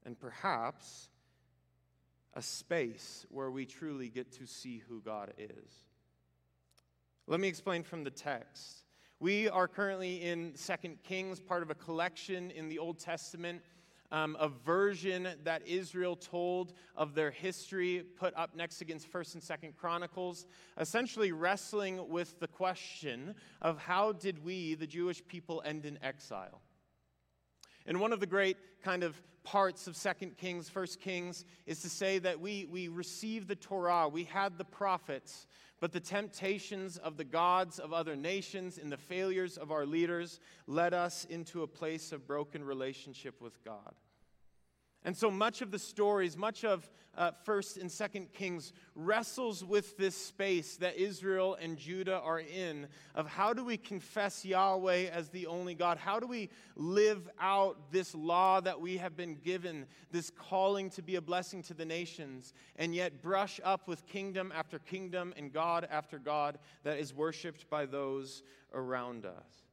And 0.04 0.20
perhaps 0.20 1.10
a 2.34 2.42
space 2.42 3.26
where 3.30 3.52
we 3.52 3.66
truly 3.66 4.10
get 4.10 4.32
to 4.40 4.48
see 4.48 4.82
who 4.88 5.02
God 5.02 5.34
is. 5.38 5.91
Let 7.28 7.40
me 7.40 7.48
explain 7.48 7.84
from 7.84 8.04
the 8.04 8.10
text. 8.10 8.84
We 9.20 9.48
are 9.48 9.68
currently 9.68 10.24
in 10.24 10.56
Second 10.56 11.04
Kings, 11.04 11.40
part 11.40 11.62
of 11.62 11.70
a 11.70 11.76
collection 11.76 12.50
in 12.50 12.68
the 12.68 12.80
Old 12.80 12.98
Testament, 12.98 13.62
um, 14.12 14.36
a 14.40 14.50
version 14.50 15.28
that 15.44 15.66
Israel 15.68 16.16
told 16.16 16.74
of 16.96 17.14
their 17.14 17.30
history, 17.30 18.04
put 18.18 18.36
up 18.36 18.56
next 18.56 18.82
against 18.82 19.08
First 19.08 19.36
and 19.36 19.44
Second 19.44 19.78
Chronicles, 19.78 20.48
essentially 20.80 21.32
wrestling 21.32 22.10
with 22.10 22.40
the 22.40 22.48
question 22.48 23.36
of 23.62 23.78
how 23.78 24.14
did 24.14 24.44
we, 24.44 24.74
the 24.74 24.88
Jewish 24.88 25.24
people, 25.28 25.62
end 25.64 25.86
in 25.86 26.00
exile. 26.04 26.62
And 27.86 28.00
one 28.00 28.14
of 28.14 28.20
the 28.20 28.28
great 28.28 28.58
kind 28.84 29.04
of 29.04 29.22
parts 29.44 29.88
of 29.88 29.96
Second 29.96 30.38
Kings, 30.38 30.70
First 30.70 31.00
Kings, 31.00 31.46
is 31.66 31.82
to 31.82 31.90
say 31.90 32.20
that 32.20 32.40
we, 32.40 32.66
we 32.66 32.88
received 32.88 33.48
the 33.48 33.56
Torah, 33.56 34.08
we 34.08 34.24
had 34.24 34.58
the 34.58 34.66
prophets, 34.66 35.48
but 35.82 35.92
the 35.92 36.00
temptations 36.00 36.98
of 36.98 37.18
the 37.18 37.24
gods 37.24 37.80
of 37.80 37.92
other 37.92 38.16
nations 38.16 38.78
and 38.78 38.92
the 38.92 38.98
failures 38.98 39.58
of 39.58 39.72
our 39.72 39.86
leaders 39.86 40.40
led 40.68 40.94
us 40.94 41.26
into 41.26 41.64
a 41.64 41.68
place 41.68 42.12
of 42.12 42.28
broken 42.28 42.64
relationship 42.64 43.42
with 43.42 43.62
God. 43.66 43.96
And 45.04 45.18
so 45.18 45.32
much 45.32 45.62
of 45.62 45.72
the 45.72 45.80
stories, 45.80 46.38
much 46.38 46.64
of 46.64 46.88
uh, 47.18 47.32
First 47.44 47.78
and 47.78 47.92
Second 47.92 48.32
Kings 48.34 48.72
wrestles 48.96 49.66
with 49.66 49.98
this 49.98 50.16
space 50.16 50.78
that 50.78 50.96
Israel 50.96 51.58
and 51.60 51.76
Judah 51.78 52.20
are 52.20 52.40
in 52.40 52.88
of 53.16 53.28
how 53.28 53.52
do 53.54 53.66
we 53.66 53.78
confess 53.78 54.46
Yahweh 54.46 55.10
as 55.12 55.30
the 55.30 55.48
only 55.48 55.74
God? 55.74 55.98
How 55.98 56.20
do 56.20 56.28
we 56.28 56.50
live 56.76 57.30
out 57.40 57.92
this 57.92 58.14
law 58.16 58.62
that 58.62 58.80
we 58.80 58.98
have 58.98 59.18
been 59.18 59.36
given, 59.36 59.88
this 60.12 60.30
calling 60.30 60.90
to 60.92 61.02
be 61.02 61.16
a 61.16 61.22
blessing 61.22 61.64
to 61.64 61.74
the 61.74 61.86
nations, 61.86 62.54
and 62.76 62.96
yet 62.96 63.22
brush 63.22 63.60
up 63.64 63.88
with 63.88 64.06
kingdom 64.06 64.54
after 64.56 64.80
kingdom 64.80 65.34
and 65.36 65.52
God 65.52 65.88
after 65.90 66.20
God 66.20 66.60
that 66.84 67.00
is 67.00 67.14
worshiped 67.14 67.70
by 67.70 67.88
those 67.88 68.44
around 68.74 69.26
us? 69.26 69.66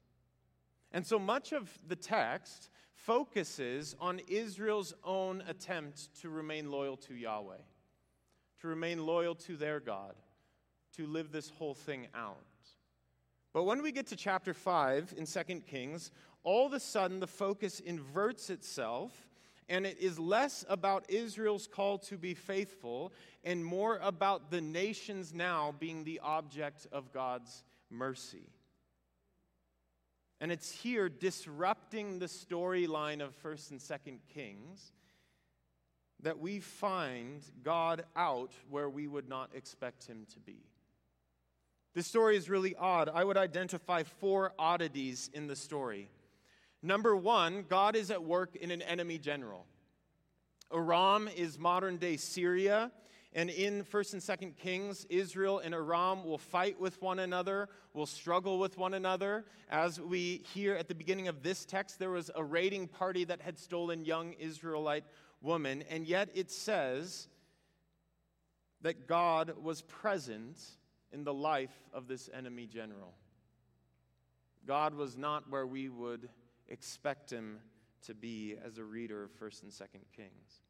And 0.91 1.07
so 1.07 1.19
much 1.19 1.53
of 1.53 1.71
the 1.87 1.97
text 1.97 2.71
focuses 3.09 3.97
on 4.03 4.21
Israel's 4.29 4.93
own 5.03 5.43
attempt 5.49 6.15
to 6.21 6.29
remain 6.29 6.71
loyal 6.71 6.95
to 6.95 7.15
Yahweh, 7.15 7.57
to 8.61 8.69
remain 8.69 9.07
loyal 9.07 9.35
to 9.35 9.57
their 9.57 9.81
God, 9.81 10.15
to 10.95 11.07
live 11.07 11.33
this 11.33 11.49
whole 11.49 11.73
thing 11.73 12.07
out. 12.15 12.37
But 13.55 13.63
when 13.63 13.83
we 13.83 13.93
get 13.93 14.09
to 14.09 14.17
chapter 14.17 14.53
5 14.53 15.15
in 15.17 15.25
2 15.25 15.43
Kings, 15.61 16.11
all 16.45 16.67
of 16.67 16.75
a 16.75 16.81
sudden 16.81 17.19
the 17.19 17.27
focus 17.27 17.81
inverts 17.81 18.51
itself 18.51 19.13
and 19.71 19.87
it 19.87 19.99
is 19.99 20.19
less 20.19 20.67
about 20.69 21.07
Israel's 21.09 21.67
call 21.67 21.97
to 22.01 22.19
be 22.19 22.35
faithful 22.35 23.15
and 23.43 23.65
more 23.65 23.99
about 24.03 24.51
the 24.51 24.61
nations 24.61 25.33
now 25.33 25.75
being 25.79 26.05
the 26.05 26.21
object 26.23 26.87
of 26.93 27.11
God's 27.11 27.65
mercy. 27.89 28.51
And 30.41 30.53
it's 30.53 30.71
here 30.71 31.09
disrupting 31.09 32.19
the 32.19 32.27
storyline 32.27 33.21
of 33.21 33.35
1st 33.43 33.71
and 33.73 33.81
2nd 33.81 34.19
Kings 34.33 34.93
that 36.23 36.39
we 36.39 36.61
find 36.61 37.43
God 37.63 38.05
out 38.17 38.53
where 38.71 38.89
we 38.89 39.07
would 39.07 39.29
not 39.29 39.51
expect 39.55 40.07
him 40.07 40.27
to 40.33 40.41
be. 40.41 40.59
This 41.95 42.07
story 42.07 42.37
is 42.37 42.49
really 42.49 42.77
odd. 42.77 43.09
I 43.13 43.25
would 43.25 43.37
identify 43.37 44.03
four 44.05 44.53
oddities 44.59 45.31
in 45.33 45.47
the 45.47 45.57
story. 45.57 46.11
Number 46.83 47.17
one, 47.17 47.65
God 47.69 47.97
is 47.97 48.11
at 48.11 48.23
work 48.23 48.55
in 48.55 48.71
an 48.71 48.83
enemy 48.83 49.19
general. 49.19 49.67
Aram 50.73 51.29
is 51.29 51.59
modern 51.59 51.97
day 51.97 52.17
Syria, 52.17 52.93
and 53.35 53.51
in 53.51 53.85
1st 53.85 54.13
and 54.15 54.23
2nd 54.23 54.57
Kings, 54.57 55.07
Israel 55.11 55.59
and 55.59 55.75
Aram 55.75 56.25
will 56.25 56.39
fight 56.39 56.81
with 56.81 57.01
one 57.03 57.19
another, 57.19 57.69
will 57.93 58.07
struggle 58.07 58.59
with 58.59 58.79
one 58.79 58.95
another. 58.95 59.45
As 59.71 60.01
we 60.01 60.43
hear 60.55 60.75
at 60.75 60.89
the 60.89 60.95
beginning 60.95 61.29
of 61.29 61.43
this 61.43 61.65
text, 61.65 61.99
there 61.99 62.11
was 62.11 62.31
a 62.35 62.43
raiding 62.43 62.89
party 62.89 63.25
that 63.25 63.43
had 63.43 63.59
stolen 63.59 64.05
young 64.05 64.33
Israelite 64.35 65.05
woman, 65.43 65.85
and 65.91 66.07
yet 66.07 66.31
it 66.35 66.51
says 66.51 67.29
that 68.81 69.07
God 69.07 69.55
was 69.63 69.83
present 69.83 70.59
in 71.13 71.25
the 71.25 71.35
life 71.35 71.77
of 71.93 72.09
this 72.09 72.31
enemy 72.33 72.67
general. 72.67 73.15
God 74.67 74.95
was 74.95 75.17
not 75.17 75.51
where 75.51 75.67
we 75.67 75.89
would 75.89 76.29
expect 76.69 77.31
him 77.31 77.59
to 78.07 78.15
be 78.15 78.57
as 78.65 78.79
a 78.79 78.85
reader 78.85 79.25
of 79.25 79.31
1st 79.39 79.63
and 79.65 79.73
2nd 79.73 80.17
Kings. 80.17 80.63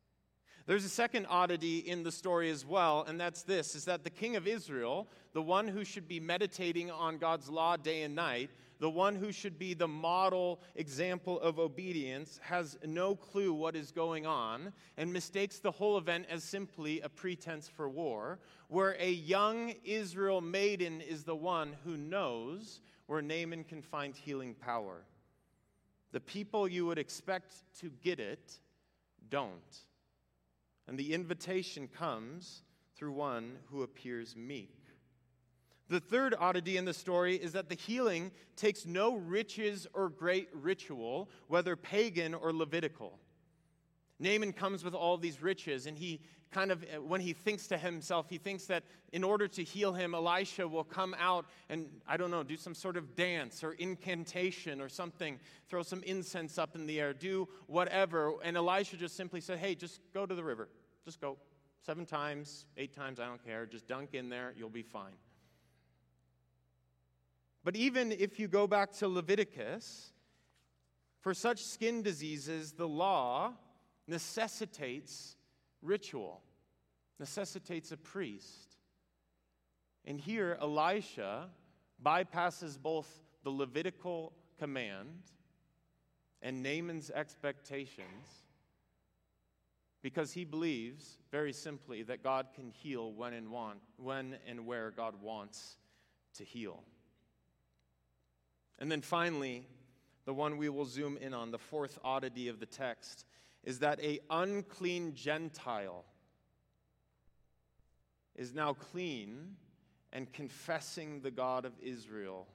There's 0.68 0.84
a 0.84 0.90
second 0.90 1.24
oddity 1.30 1.78
in 1.78 2.02
the 2.02 2.12
story 2.12 2.50
as 2.50 2.66
well, 2.66 3.06
and 3.08 3.18
that's 3.18 3.42
this 3.42 3.74
is 3.74 3.86
that 3.86 4.04
the 4.04 4.10
king 4.10 4.36
of 4.36 4.46
Israel, 4.46 5.08
the 5.32 5.40
one 5.40 5.66
who 5.66 5.82
should 5.82 6.06
be 6.06 6.20
meditating 6.20 6.90
on 6.90 7.16
God's 7.16 7.48
law 7.48 7.78
day 7.78 8.02
and 8.02 8.14
night, 8.14 8.50
the 8.78 8.90
one 8.90 9.14
who 9.14 9.32
should 9.32 9.58
be 9.58 9.72
the 9.72 9.88
model 9.88 10.60
example 10.76 11.40
of 11.40 11.58
obedience, 11.58 12.38
has 12.42 12.76
no 12.84 13.16
clue 13.16 13.54
what 13.54 13.76
is 13.76 13.92
going 13.92 14.26
on 14.26 14.74
and 14.98 15.10
mistakes 15.10 15.58
the 15.58 15.70
whole 15.70 15.96
event 15.96 16.26
as 16.28 16.44
simply 16.44 17.00
a 17.00 17.08
pretense 17.08 17.66
for 17.66 17.88
war, 17.88 18.38
where 18.68 18.94
a 19.00 19.10
young 19.10 19.72
Israel 19.84 20.42
maiden 20.42 21.00
is 21.00 21.24
the 21.24 21.34
one 21.34 21.76
who 21.82 21.96
knows 21.96 22.80
where 23.06 23.22
Naaman 23.22 23.64
can 23.64 23.80
find 23.80 24.14
healing 24.14 24.54
power. 24.54 25.00
The 26.12 26.20
people 26.20 26.68
you 26.68 26.84
would 26.84 26.98
expect 26.98 27.54
to 27.80 27.90
get 28.02 28.20
it 28.20 28.58
don't. 29.30 29.87
And 30.88 30.98
the 30.98 31.12
invitation 31.12 31.86
comes 31.86 32.62
through 32.96 33.12
one 33.12 33.58
who 33.70 33.82
appears 33.82 34.34
meek. 34.34 34.74
The 35.88 36.00
third 36.00 36.34
oddity 36.38 36.76
in 36.76 36.84
the 36.84 36.94
story 36.94 37.36
is 37.36 37.52
that 37.52 37.68
the 37.68 37.74
healing 37.74 38.32
takes 38.56 38.84
no 38.84 39.14
riches 39.14 39.86
or 39.94 40.08
great 40.08 40.48
ritual, 40.52 41.30
whether 41.46 41.76
pagan 41.76 42.34
or 42.34 42.52
Levitical. 42.52 43.18
Naaman 44.20 44.52
comes 44.52 44.84
with 44.84 44.94
all 44.94 45.16
these 45.16 45.40
riches, 45.40 45.86
and 45.86 45.96
he 45.96 46.20
kind 46.50 46.70
of, 46.72 46.82
uh, 46.82 47.00
when 47.00 47.20
he 47.20 47.32
thinks 47.32 47.66
to 47.68 47.78
himself, 47.78 48.28
he 48.28 48.38
thinks 48.38 48.64
that 48.66 48.84
in 49.12 49.22
order 49.22 49.46
to 49.48 49.62
heal 49.62 49.92
him, 49.92 50.14
Elisha 50.14 50.66
will 50.66 50.84
come 50.84 51.14
out 51.18 51.46
and, 51.68 51.88
I 52.06 52.16
don't 52.16 52.30
know, 52.30 52.42
do 52.42 52.56
some 52.56 52.74
sort 52.74 52.96
of 52.96 53.14
dance 53.14 53.62
or 53.62 53.72
incantation 53.72 54.80
or 54.80 54.88
something, 54.88 55.38
throw 55.68 55.82
some 55.82 56.02
incense 56.04 56.58
up 56.58 56.74
in 56.74 56.86
the 56.86 57.00
air, 57.00 57.12
do 57.12 57.48
whatever. 57.66 58.34
And 58.42 58.56
Elisha 58.56 58.96
just 58.96 59.16
simply 59.16 59.40
said, 59.40 59.58
Hey, 59.58 59.74
just 59.74 60.00
go 60.14 60.26
to 60.26 60.34
the 60.34 60.44
river. 60.44 60.68
Just 61.04 61.20
go. 61.20 61.36
Seven 61.80 62.04
times, 62.04 62.66
eight 62.76 62.94
times, 62.94 63.20
I 63.20 63.26
don't 63.26 63.42
care. 63.44 63.64
Just 63.64 63.86
dunk 63.86 64.12
in 64.12 64.28
there, 64.28 64.52
you'll 64.56 64.68
be 64.68 64.82
fine. 64.82 65.12
But 67.64 67.76
even 67.76 68.12
if 68.12 68.38
you 68.38 68.48
go 68.48 68.66
back 68.66 68.92
to 68.94 69.08
Leviticus, 69.08 70.12
for 71.20 71.34
such 71.34 71.64
skin 71.64 72.02
diseases, 72.02 72.72
the 72.72 72.88
law 72.88 73.52
necessitates 74.08 75.36
ritual, 75.82 76.40
necessitates 77.20 77.92
a 77.92 77.96
priest. 77.96 78.76
And 80.04 80.20
here, 80.20 80.58
Elisha 80.60 81.50
bypasses 82.04 82.80
both 82.80 83.08
the 83.44 83.50
Levitical 83.50 84.32
command 84.58 85.22
and 86.42 86.62
Naaman's 86.62 87.10
expectations 87.10 88.44
because 90.02 90.32
he 90.32 90.44
believes, 90.44 91.18
very 91.30 91.52
simply, 91.52 92.02
that 92.04 92.22
God 92.22 92.46
can 92.54 92.70
heal 92.70 93.12
when 93.12 93.34
and, 93.34 93.50
want, 93.50 93.78
when 93.96 94.36
and 94.46 94.64
where 94.64 94.90
God 94.90 95.20
wants 95.20 95.76
to 96.36 96.44
heal. 96.44 96.82
And 98.78 98.90
then 98.90 99.02
finally, 99.02 99.66
the 100.24 100.32
one 100.32 100.56
we 100.56 100.68
will 100.68 100.84
zoom 100.84 101.16
in 101.16 101.34
on, 101.34 101.50
the 101.50 101.58
fourth 101.58 101.98
oddity 102.04 102.48
of 102.48 102.60
the 102.60 102.66
text, 102.66 103.24
is 103.68 103.80
that 103.80 104.02
a 104.02 104.18
unclean 104.30 105.12
Gentile 105.12 106.06
is 108.34 108.54
now 108.54 108.72
clean 108.72 109.56
and 110.10 110.32
confessing 110.32 111.20
the 111.20 111.30
God 111.30 111.66
of 111.66 111.74
Israel, 111.82 112.46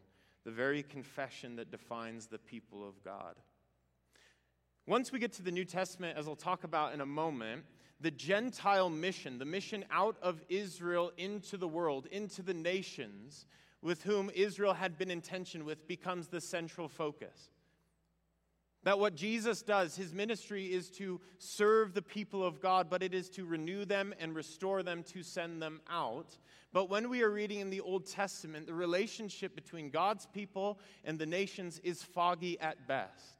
the 0.43 0.49
very 0.49 0.81
confession 0.81 1.55
that 1.57 1.69
defines 1.69 2.25
the 2.25 2.39
people 2.39 2.83
of 2.83 3.03
God. 3.03 3.35
Once 4.87 5.11
we 5.11 5.19
get 5.19 5.31
to 5.33 5.43
the 5.43 5.51
New 5.51 5.65
Testament, 5.65 6.17
as 6.17 6.27
I'll 6.27 6.35
talk 6.35 6.63
about 6.63 6.95
in 6.95 7.01
a 7.01 7.05
moment, 7.05 7.63
the 8.01 8.09
Gentile 8.09 8.89
mission, 8.89 9.37
the 9.37 9.45
mission 9.45 9.85
out 9.91 10.17
of 10.19 10.41
Israel 10.49 11.11
into 11.17 11.57
the 11.57 11.67
world, 11.67 12.07
into 12.07 12.41
the 12.41 12.55
nations, 12.55 13.45
with 13.83 14.01
whom 14.01 14.31
Israel 14.33 14.73
had 14.73 14.97
been 14.97 15.11
in 15.11 15.21
tension 15.21 15.63
with, 15.63 15.87
becomes 15.87 16.29
the 16.29 16.41
central 16.41 16.87
focus. 16.87 17.51
That 18.83 18.99
what 18.99 19.15
Jesus 19.15 19.61
does, 19.61 19.95
his 19.95 20.13
ministry 20.13 20.65
is 20.65 20.89
to 20.91 21.21
serve 21.37 21.93
the 21.93 22.01
people 22.01 22.43
of 22.43 22.61
God, 22.61 22.89
but 22.89 23.01
it 23.01 23.13
is 23.13 23.29
to 23.29 23.45
renew 23.45 23.85
them 23.85 24.13
and 24.19 24.35
restore 24.35 24.83
them 24.83 25.03
to 25.03 25.23
send 25.23 25.61
them 25.61 25.79
out. 25.89 26.37
But 26.73 26.89
when 26.89 27.09
we 27.09 27.21
are 27.21 27.29
reading 27.29 27.59
in 27.59 27.69
the 27.69 27.81
Old 27.81 28.05
Testament, 28.05 28.67
the 28.67 28.73
relationship 28.73 29.55
between 29.55 29.89
God's 29.89 30.25
people 30.25 30.79
and 31.05 31.17
the 31.17 31.25
nations 31.25 31.79
is 31.83 32.03
foggy 32.03 32.59
at 32.59 32.87
best. 32.87 33.37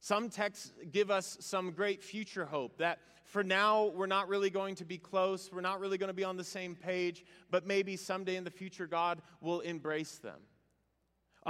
Some 0.00 0.30
texts 0.30 0.72
give 0.90 1.10
us 1.10 1.36
some 1.40 1.72
great 1.72 2.02
future 2.02 2.46
hope 2.46 2.78
that 2.78 2.98
for 3.24 3.44
now 3.44 3.92
we're 3.94 4.06
not 4.06 4.28
really 4.28 4.50
going 4.50 4.74
to 4.76 4.84
be 4.84 4.98
close, 4.98 5.50
we're 5.52 5.60
not 5.60 5.78
really 5.78 5.98
going 5.98 6.08
to 6.08 6.14
be 6.14 6.24
on 6.24 6.36
the 6.36 6.42
same 6.42 6.74
page, 6.74 7.24
but 7.50 7.66
maybe 7.66 7.96
someday 7.96 8.36
in 8.36 8.44
the 8.44 8.50
future 8.50 8.86
God 8.86 9.20
will 9.40 9.60
embrace 9.60 10.16
them. 10.16 10.40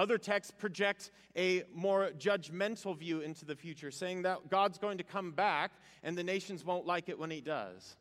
Other 0.00 0.16
texts 0.16 0.50
project 0.56 1.10
a 1.36 1.62
more 1.74 2.12
judgmental 2.18 2.96
view 2.96 3.20
into 3.20 3.44
the 3.44 3.54
future, 3.54 3.90
saying 3.90 4.22
that 4.22 4.48
God's 4.48 4.78
going 4.78 4.96
to 4.96 5.04
come 5.04 5.30
back 5.30 5.72
and 6.02 6.16
the 6.16 6.24
nations 6.24 6.64
won't 6.64 6.86
like 6.86 7.10
it 7.10 7.18
when 7.18 7.30
he 7.30 7.42
does. 7.42 7.96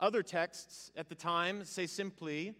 Other 0.00 0.22
texts 0.22 0.90
at 0.96 1.10
the 1.10 1.14
time 1.14 1.62
say 1.62 1.84
simply, 1.84 2.54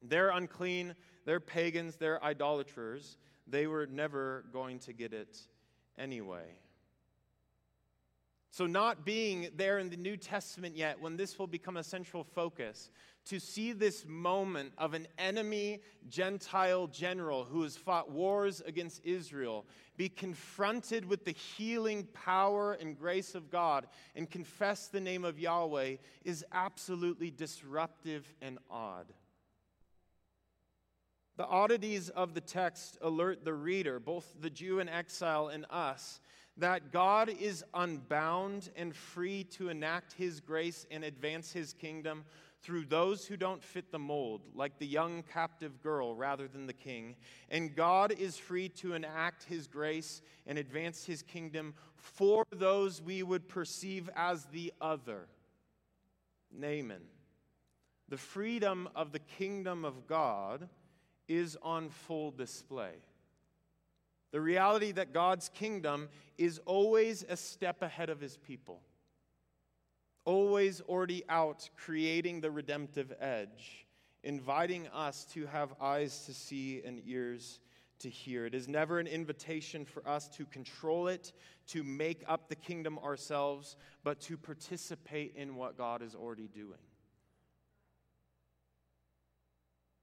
they're 0.00 0.30
unclean, 0.30 0.94
they're 1.26 1.40
pagans, 1.40 1.96
they're 1.96 2.24
idolaters. 2.24 3.18
They 3.46 3.66
were 3.66 3.86
never 3.86 4.46
going 4.50 4.78
to 4.78 4.94
get 4.94 5.12
it 5.12 5.36
anyway. 5.98 6.56
So, 8.56 8.66
not 8.66 9.04
being 9.04 9.50
there 9.54 9.78
in 9.80 9.90
the 9.90 9.98
New 9.98 10.16
Testament 10.16 10.78
yet, 10.78 10.98
when 10.98 11.18
this 11.18 11.38
will 11.38 11.46
become 11.46 11.76
a 11.76 11.84
central 11.84 12.24
focus, 12.24 12.90
to 13.26 13.38
see 13.38 13.72
this 13.72 14.06
moment 14.06 14.72
of 14.78 14.94
an 14.94 15.06
enemy 15.18 15.82
Gentile 16.08 16.86
general 16.86 17.44
who 17.44 17.64
has 17.64 17.76
fought 17.76 18.10
wars 18.10 18.62
against 18.64 19.04
Israel 19.04 19.66
be 19.98 20.08
confronted 20.08 21.04
with 21.04 21.26
the 21.26 21.32
healing 21.32 22.08
power 22.14 22.72
and 22.72 22.98
grace 22.98 23.34
of 23.34 23.50
God 23.50 23.88
and 24.14 24.30
confess 24.30 24.88
the 24.88 25.02
name 25.02 25.26
of 25.26 25.38
Yahweh 25.38 25.96
is 26.24 26.42
absolutely 26.50 27.30
disruptive 27.30 28.32
and 28.40 28.58
odd. 28.70 29.12
The 31.36 31.44
oddities 31.44 32.08
of 32.08 32.32
the 32.32 32.40
text 32.40 32.96
alert 33.02 33.44
the 33.44 33.52
reader, 33.52 34.00
both 34.00 34.32
the 34.40 34.48
Jew 34.48 34.78
in 34.78 34.88
exile 34.88 35.48
and 35.48 35.66
us, 35.68 36.20
that 36.58 36.92
God 36.92 37.28
is 37.28 37.64
unbound 37.74 38.70
and 38.76 38.94
free 38.94 39.44
to 39.44 39.68
enact 39.68 40.14
his 40.14 40.40
grace 40.40 40.86
and 40.90 41.04
advance 41.04 41.52
his 41.52 41.72
kingdom 41.72 42.24
through 42.62 42.84
those 42.86 43.26
who 43.26 43.36
don't 43.36 43.62
fit 43.62 43.92
the 43.92 43.98
mold, 43.98 44.40
like 44.54 44.78
the 44.78 44.86
young 44.86 45.22
captive 45.32 45.82
girl 45.82 46.14
rather 46.14 46.48
than 46.48 46.66
the 46.66 46.72
king. 46.72 47.14
And 47.50 47.76
God 47.76 48.12
is 48.12 48.36
free 48.36 48.68
to 48.70 48.94
enact 48.94 49.44
his 49.44 49.66
grace 49.66 50.22
and 50.46 50.58
advance 50.58 51.04
his 51.04 51.22
kingdom 51.22 51.74
for 51.94 52.44
those 52.50 53.02
we 53.02 53.22
would 53.22 53.48
perceive 53.48 54.10
as 54.16 54.46
the 54.46 54.72
other. 54.80 55.28
Naaman. 56.50 57.02
The 58.08 58.16
freedom 58.16 58.88
of 58.94 59.12
the 59.12 59.18
kingdom 59.18 59.84
of 59.84 60.06
God 60.06 60.68
is 61.28 61.56
on 61.62 61.88
full 61.90 62.30
display. 62.30 62.94
The 64.32 64.40
reality 64.40 64.92
that 64.92 65.12
God's 65.12 65.48
kingdom 65.48 66.08
is 66.36 66.60
always 66.66 67.24
a 67.28 67.36
step 67.36 67.82
ahead 67.82 68.10
of 68.10 68.20
his 68.20 68.36
people, 68.36 68.80
always 70.24 70.80
already 70.82 71.24
out, 71.28 71.68
creating 71.76 72.40
the 72.40 72.50
redemptive 72.50 73.12
edge, 73.20 73.86
inviting 74.22 74.88
us 74.88 75.24
to 75.32 75.46
have 75.46 75.74
eyes 75.80 76.26
to 76.26 76.34
see 76.34 76.82
and 76.84 77.00
ears 77.06 77.60
to 78.00 78.10
hear. 78.10 78.44
It 78.44 78.54
is 78.54 78.68
never 78.68 78.98
an 78.98 79.06
invitation 79.06 79.84
for 79.84 80.06
us 80.06 80.28
to 80.36 80.44
control 80.46 81.08
it, 81.08 81.32
to 81.68 81.82
make 81.82 82.22
up 82.28 82.48
the 82.48 82.56
kingdom 82.56 82.98
ourselves, 82.98 83.76
but 84.04 84.20
to 84.22 84.36
participate 84.36 85.34
in 85.36 85.56
what 85.56 85.78
God 85.78 86.02
is 86.02 86.14
already 86.14 86.48
doing. 86.48 86.78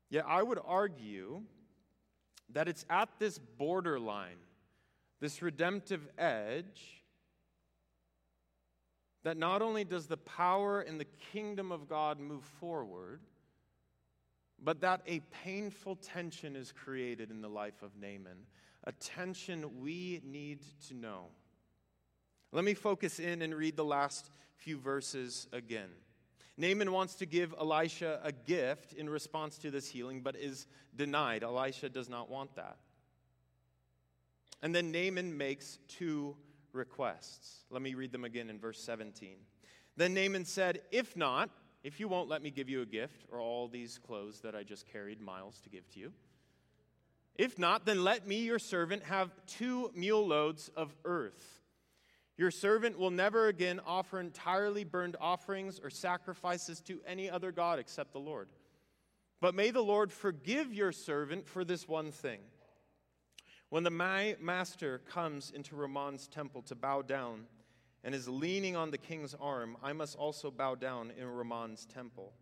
Yet 0.10 0.26
I 0.28 0.44
would 0.44 0.60
argue 0.66 1.42
that 2.50 2.68
it's 2.68 2.86
at 2.90 3.10
this 3.20 3.40
borderline, 3.40 4.38
this 5.20 5.42
redemptive 5.42 6.08
edge, 6.18 7.04
that 9.24 9.38
not 9.38 9.62
only 9.62 9.84
does 9.84 10.08
the 10.08 10.18
power 10.18 10.82
and 10.82 11.00
the 11.00 11.08
kingdom 11.32 11.72
of 11.72 11.88
God 11.88 12.20
move 12.20 12.44
forward, 12.44 13.22
but 14.62 14.82
that 14.82 15.02
a 15.08 15.22
painful 15.44 15.96
tension 15.96 16.56
is 16.56 16.72
created 16.72 17.32
in 17.32 17.42
the 17.42 17.50
life 17.50 17.82
of 17.82 17.92
Naaman, 18.00 18.46
a 18.84 18.92
tension 18.94 19.82
we 19.82 20.22
need 20.24 20.60
to 20.88 20.94
know. 20.94 21.26
Let 22.52 22.64
me 22.64 22.74
focus 22.74 23.20
in 23.20 23.42
and 23.42 23.56
read 23.56 23.76
the 23.76 23.86
last 23.86 24.30
few 24.58 24.78
verses 24.78 25.48
again. 25.52 25.90
Naaman 26.58 26.92
wants 26.92 27.16
to 27.16 27.26
give 27.26 27.54
Elisha 27.60 28.20
a 28.24 28.32
gift 28.32 28.94
in 28.94 29.10
response 29.10 29.58
to 29.60 29.72
this 29.72 29.88
healing, 29.88 30.22
but 30.22 30.36
is 30.36 30.68
denied. 30.96 31.44
Elisha 31.44 31.90
does 31.90 32.10
not 32.10 32.30
want 32.30 32.56
that. 32.56 32.78
And 34.62 34.74
then 34.74 34.92
Naaman 34.92 35.36
makes 35.36 35.80
two 35.88 36.36
requests. 36.72 37.66
Let 37.70 37.82
me 37.82 37.96
read 37.96 38.12
them 38.12 38.24
again 38.24 38.50
in 38.50 38.60
verse 38.60 38.80
17. 38.82 39.38
Then 39.98 40.14
Naaman 40.14 40.46
said, 40.46 40.82
If 40.92 41.18
not, 41.18 41.50
if 41.84 42.00
you 42.00 42.08
won't 42.08 42.30
let 42.30 42.42
me 42.42 42.50
give 42.50 42.70
you 42.70 42.82
a 42.82 42.86
gift 42.86 43.26
or 43.32 43.40
all 43.40 43.68
these 43.68 43.98
clothes 43.98 44.40
that 44.42 44.56
I 44.56 44.64
just 44.64 44.88
carried 44.88 45.20
miles 45.20 45.60
to 45.62 45.70
give 45.70 45.90
to 45.94 46.00
you, 46.00 46.14
if 47.36 47.58
not, 47.58 47.86
then 47.86 48.04
let 48.04 48.28
me, 48.28 48.38
your 48.38 48.60
servant, 48.60 49.04
have 49.04 49.32
two 49.48 49.92
mule 49.96 50.26
loads 50.26 50.70
of 50.76 50.96
earth. 51.04 51.63
Your 52.38 52.52
servant 52.52 52.98
will 52.98 53.12
never 53.12 53.48
again 53.48 53.80
offer 53.86 54.20
entirely 54.20 54.84
burned 54.84 55.16
offerings 55.22 55.80
or 55.84 55.90
sacrifices 55.90 56.82
to 56.82 57.00
any 57.06 57.30
other 57.30 57.52
God 57.52 57.80
except 57.80 58.12
the 58.12 58.20
Lord. 58.20 58.50
But 59.40 59.56
may 59.56 59.72
the 59.72 59.82
Lord 59.82 60.12
forgive 60.12 60.74
your 60.74 60.92
servant 60.92 61.48
for 61.48 61.64
this 61.64 61.88
one 61.88 62.12
thing. 62.12 62.40
When 63.70 63.84
the 63.84 63.92
my 63.92 64.36
master 64.40 65.00
comes 65.00 65.52
into 65.52 65.76
Rimmon's 65.76 66.28
temple 66.28 66.62
to 66.64 66.76
bow 66.76 67.02
down 67.02 67.46
and 68.04 68.14
is 68.16 68.28
leaning 68.28 68.76
on 68.76 68.92
the 68.92 68.98
king's 68.98 69.36
arm, 69.40 69.78
I 69.84 69.94
must 69.94 70.16
also 70.16 70.52
bow 70.52 70.76
down 70.76 71.12
in 71.18 71.26
Rimmon's 71.26 71.86
temple. 71.86 72.34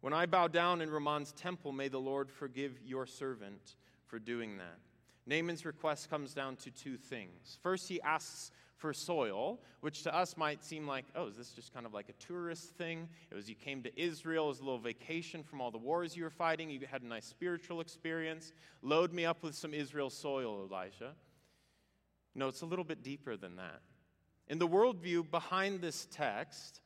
When 0.00 0.12
I 0.12 0.26
bow 0.26 0.48
down 0.48 0.80
in 0.80 0.90
Rimmon's 0.90 1.32
temple, 1.32 1.72
may 1.72 1.88
the 1.88 2.00
Lord 2.00 2.30
forgive 2.30 2.78
your 2.84 3.06
servant 3.06 3.76
for 4.06 4.18
doing 4.18 4.58
that. 4.58 4.78
Naaman's 5.26 5.64
request 5.64 6.08
comes 6.08 6.32
down 6.32 6.56
to 6.56 6.70
two 6.70 6.96
things. 6.96 7.58
First, 7.62 7.88
he 7.88 8.00
asks 8.02 8.50
for 8.76 8.92
soil, 8.92 9.58
which 9.80 10.02
to 10.02 10.14
us 10.14 10.36
might 10.36 10.62
seem 10.62 10.86
like, 10.86 11.06
oh, 11.14 11.28
is 11.28 11.36
this 11.36 11.50
just 11.50 11.72
kind 11.72 11.86
of 11.86 11.94
like 11.94 12.08
a 12.08 12.24
tourist 12.24 12.76
thing? 12.76 13.08
It 13.30 13.34
was 13.34 13.48
you 13.48 13.54
came 13.54 13.82
to 13.82 14.00
Israel 14.00 14.50
as 14.50 14.60
a 14.60 14.64
little 14.64 14.78
vacation 14.78 15.42
from 15.42 15.60
all 15.60 15.70
the 15.70 15.78
wars 15.78 16.16
you 16.16 16.24
were 16.24 16.30
fighting. 16.30 16.70
You 16.70 16.80
had 16.90 17.02
a 17.02 17.06
nice 17.06 17.24
spiritual 17.24 17.80
experience. 17.80 18.52
Load 18.82 19.12
me 19.12 19.24
up 19.24 19.42
with 19.42 19.54
some 19.54 19.72
Israel 19.72 20.10
soil, 20.10 20.68
Elisha. 20.70 21.14
No, 22.34 22.48
it's 22.48 22.60
a 22.60 22.66
little 22.66 22.84
bit 22.84 23.02
deeper 23.02 23.36
than 23.36 23.56
that. 23.56 23.80
In 24.48 24.58
the 24.58 24.68
worldview 24.68 25.30
behind 25.30 25.80
this 25.80 26.06
text, 26.10 26.80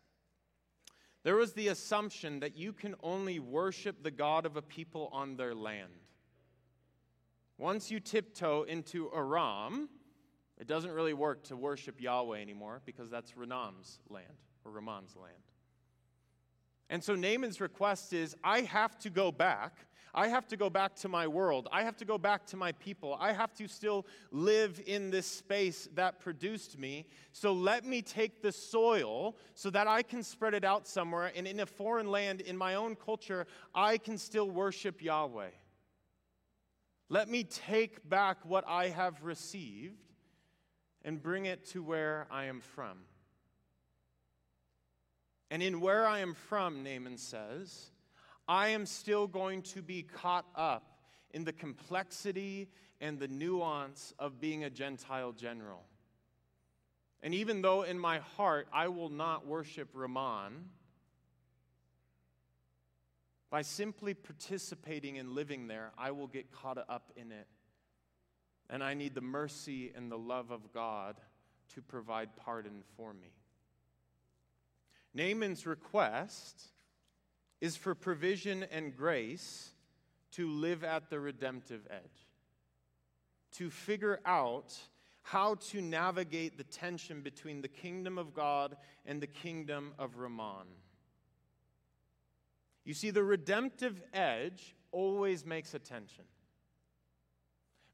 there 1.24 1.37
was 1.37 1.53
the 1.53 1.68
assumption 1.68 2.40
that 2.40 2.57
you 2.57 2.72
can 2.72 2.94
only 3.03 3.38
worship 3.40 4.03
the 4.03 4.11
God 4.11 4.46
of 4.46 4.57
a 4.57 4.62
people 4.62 5.11
on 5.12 5.37
their 5.37 5.55
land. 5.55 5.90
Once 7.59 7.90
you 7.90 8.00
tiptoe 8.00 8.62
into 8.62 9.11
Aram, 9.14 9.90
it 10.61 10.66
doesn't 10.66 10.92
really 10.92 11.14
work 11.14 11.42
to 11.44 11.57
worship 11.57 12.01
Yahweh 12.01 12.38
anymore 12.38 12.83
because 12.85 13.09
that's 13.09 13.35
Renam's 13.35 13.99
land 14.11 14.27
or 14.64 14.73
Ramon's 14.73 15.16
land. 15.16 15.33
And 16.90 17.03
so 17.03 17.14
Naaman's 17.14 17.62
request 17.62 18.12
is 18.12 18.37
I 18.44 18.61
have 18.62 18.99
to 18.99 19.11
go 19.11 19.33
back. 19.33 19.87
I 20.12 20.29
have 20.29 20.46
to 20.49 20.59
go 20.59 20.68
back 20.68 20.96
to 20.96 21.09
my 21.09 21.27
world. 21.29 21.68
I 21.73 21.85
have 21.85 21.96
to 21.99 22.05
go 22.05 22.18
back 22.18 22.44
to 22.46 22.57
my 22.57 22.73
people. 22.73 23.16
I 23.18 23.33
have 23.33 23.55
to 23.55 23.68
still 23.68 24.07
live 24.33 24.83
in 24.87 25.11
this 25.11 25.27
space 25.27 25.88
that 25.94 26.20
produced 26.20 26.79
me. 26.79 27.07
So 27.33 27.53
let 27.53 27.87
me 27.87 28.03
take 28.03 28.42
the 28.42 28.53
soil 28.53 29.37
so 29.55 29.70
that 29.70 29.87
I 29.87 30.03
can 30.03 30.23
spread 30.23 30.53
it 30.53 30.64
out 30.64 30.87
somewhere. 30.87 31.33
And 31.35 31.46
in 31.46 31.61
a 31.61 31.66
foreign 31.66 32.11
land, 32.11 32.42
in 32.42 32.57
my 32.57 32.75
own 32.75 32.96
culture, 32.96 33.46
I 33.75 33.96
can 33.96 34.18
still 34.18 34.51
worship 34.51 35.01
Yahweh. 35.01 35.51
Let 37.09 37.29
me 37.29 37.44
take 37.44 38.07
back 38.07 38.44
what 38.44 38.64
I 38.66 38.88
have 38.88 39.23
received 39.23 40.10
and 41.05 41.23
bring 41.23 41.47
it 41.47 41.65
to 41.67 41.83
where 41.83 42.27
I 42.31 42.45
am 42.45 42.61
from. 42.61 42.99
And 45.51 45.63
in 45.63 45.81
where 45.81 46.07
I 46.07 46.21
am 46.21 46.35
from, 46.35 46.85
Naaman 46.85 47.17
says, 47.17 47.91
I 48.47 48.69
am 48.69 48.87
still 48.87 49.27
going 49.27 49.63
to 49.63 49.83
be 49.83 50.03
caught 50.03 50.47
up 50.55 51.01
in 51.33 51.45
the 51.45 51.53
complexity 51.53 52.69
and 53.01 53.19
the 53.19 53.29
nuance 53.29 54.13
of 54.19 54.41
being 54.41 54.65
a 54.65 54.71
Gentile 54.71 55.33
general. 55.33 55.85
And 57.23 57.35
even 57.35 57.63
though 57.63 57.83
in 57.83 57.99
my 57.99 58.19
heart 58.19 58.69
I 58.73 58.89
will 58.89 59.09
not 59.09 59.47
worship 59.47 59.89
Ramon, 59.93 60.71
by 63.51 63.63
simply 63.63 64.15
participating 64.15 65.19
and 65.19 65.33
living 65.33 65.67
there, 65.67 65.91
I 65.99 66.13
will 66.13 66.29
get 66.29 66.53
caught 66.53 66.79
up 66.79 67.13
in 67.17 67.33
it 67.33 67.47
and 68.70 68.83
I 68.83 68.94
need 68.94 69.14
the 69.14 69.20
mercy 69.20 69.92
and 69.94 70.11
the 70.11 70.18
love 70.18 70.50
of 70.50 70.72
God 70.72 71.16
to 71.74 71.83
provide 71.83 72.37
pardon 72.37 72.83
for 72.96 73.12
me. 73.12 73.33
Naaman's 75.12 75.66
request 75.66 76.68
is 77.61 77.76
for 77.76 77.94
provision 77.94 78.64
and 78.70 78.96
grace 78.96 79.70
to 80.33 80.48
live 80.48 80.85
at 80.85 81.11
the 81.11 81.18
redemptive 81.18 81.87
edge, 81.90 82.28
to 83.52 83.70
figure 83.70 84.20
out 84.24 84.78
how 85.22 85.56
to 85.56 85.80
navigate 85.83 86.56
the 86.56 86.64
tension 86.64 87.20
between 87.20 87.61
the 87.61 87.68
kingdom 87.68 88.18
of 88.18 88.33
God 88.33 88.76
and 89.04 89.20
the 89.20 89.26
kingdom 89.26 89.92
of 89.98 90.16
Ramon. 90.16 90.66
You 92.85 92.94
see, 92.94 93.11
the 93.11 93.24
redemptive 93.24 94.00
edge 94.14 94.74
always 94.92 95.44
makes 95.44 95.74
a 95.74 95.78
tension. 95.78 96.24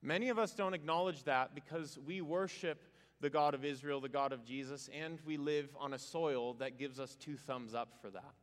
Many 0.06 0.28
of 0.28 0.38
us 0.38 0.54
don't 0.54 0.72
acknowledge 0.72 1.24
that 1.24 1.52
because 1.52 1.98
we 2.06 2.20
worship 2.20 2.80
the 3.20 3.28
God 3.28 3.54
of 3.54 3.64
Israel, 3.64 4.00
the 4.00 4.08
God 4.08 4.32
of 4.32 4.44
Jesus, 4.44 4.88
and 4.96 5.18
we 5.26 5.36
live 5.36 5.68
on 5.80 5.94
a 5.94 5.98
soil 5.98 6.54
that 6.54 6.78
gives 6.78 7.00
us 7.00 7.16
two 7.16 7.36
thumbs 7.36 7.74
up 7.74 7.88
for 8.00 8.08
that. 8.10 8.34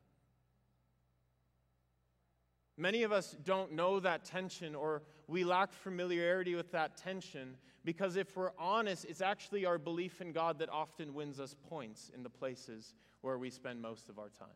Many 2.76 3.04
of 3.04 3.13
us 3.13 3.38
don't 3.45 3.71
know 3.71 4.02
that 4.02 4.26
tension 4.26 4.76
or 4.76 5.04
we 5.30 5.45
lack 5.45 5.71
familiarity 5.71 6.54
with 6.54 6.69
that 6.73 6.97
tension 6.97 7.56
because 7.86 8.17
if 8.17 8.36
we're 8.36 8.52
honest, 8.60 9.06
it's 9.06 9.21
actually 9.21 9.65
our 9.65 9.78
belief 9.78 10.19
in 10.19 10.34
God 10.34 10.60
that 10.60 10.67
often 10.69 11.13
wins 11.13 11.39
us 11.39 11.56
points 11.69 12.12
in 12.13 12.23
the 12.23 12.30
places 12.30 12.93
where 13.21 13.38
we 13.38 13.49
spend 13.49 13.82
most 13.82 14.10
of 14.10 14.19
our 14.19 14.30
time. 14.38 14.49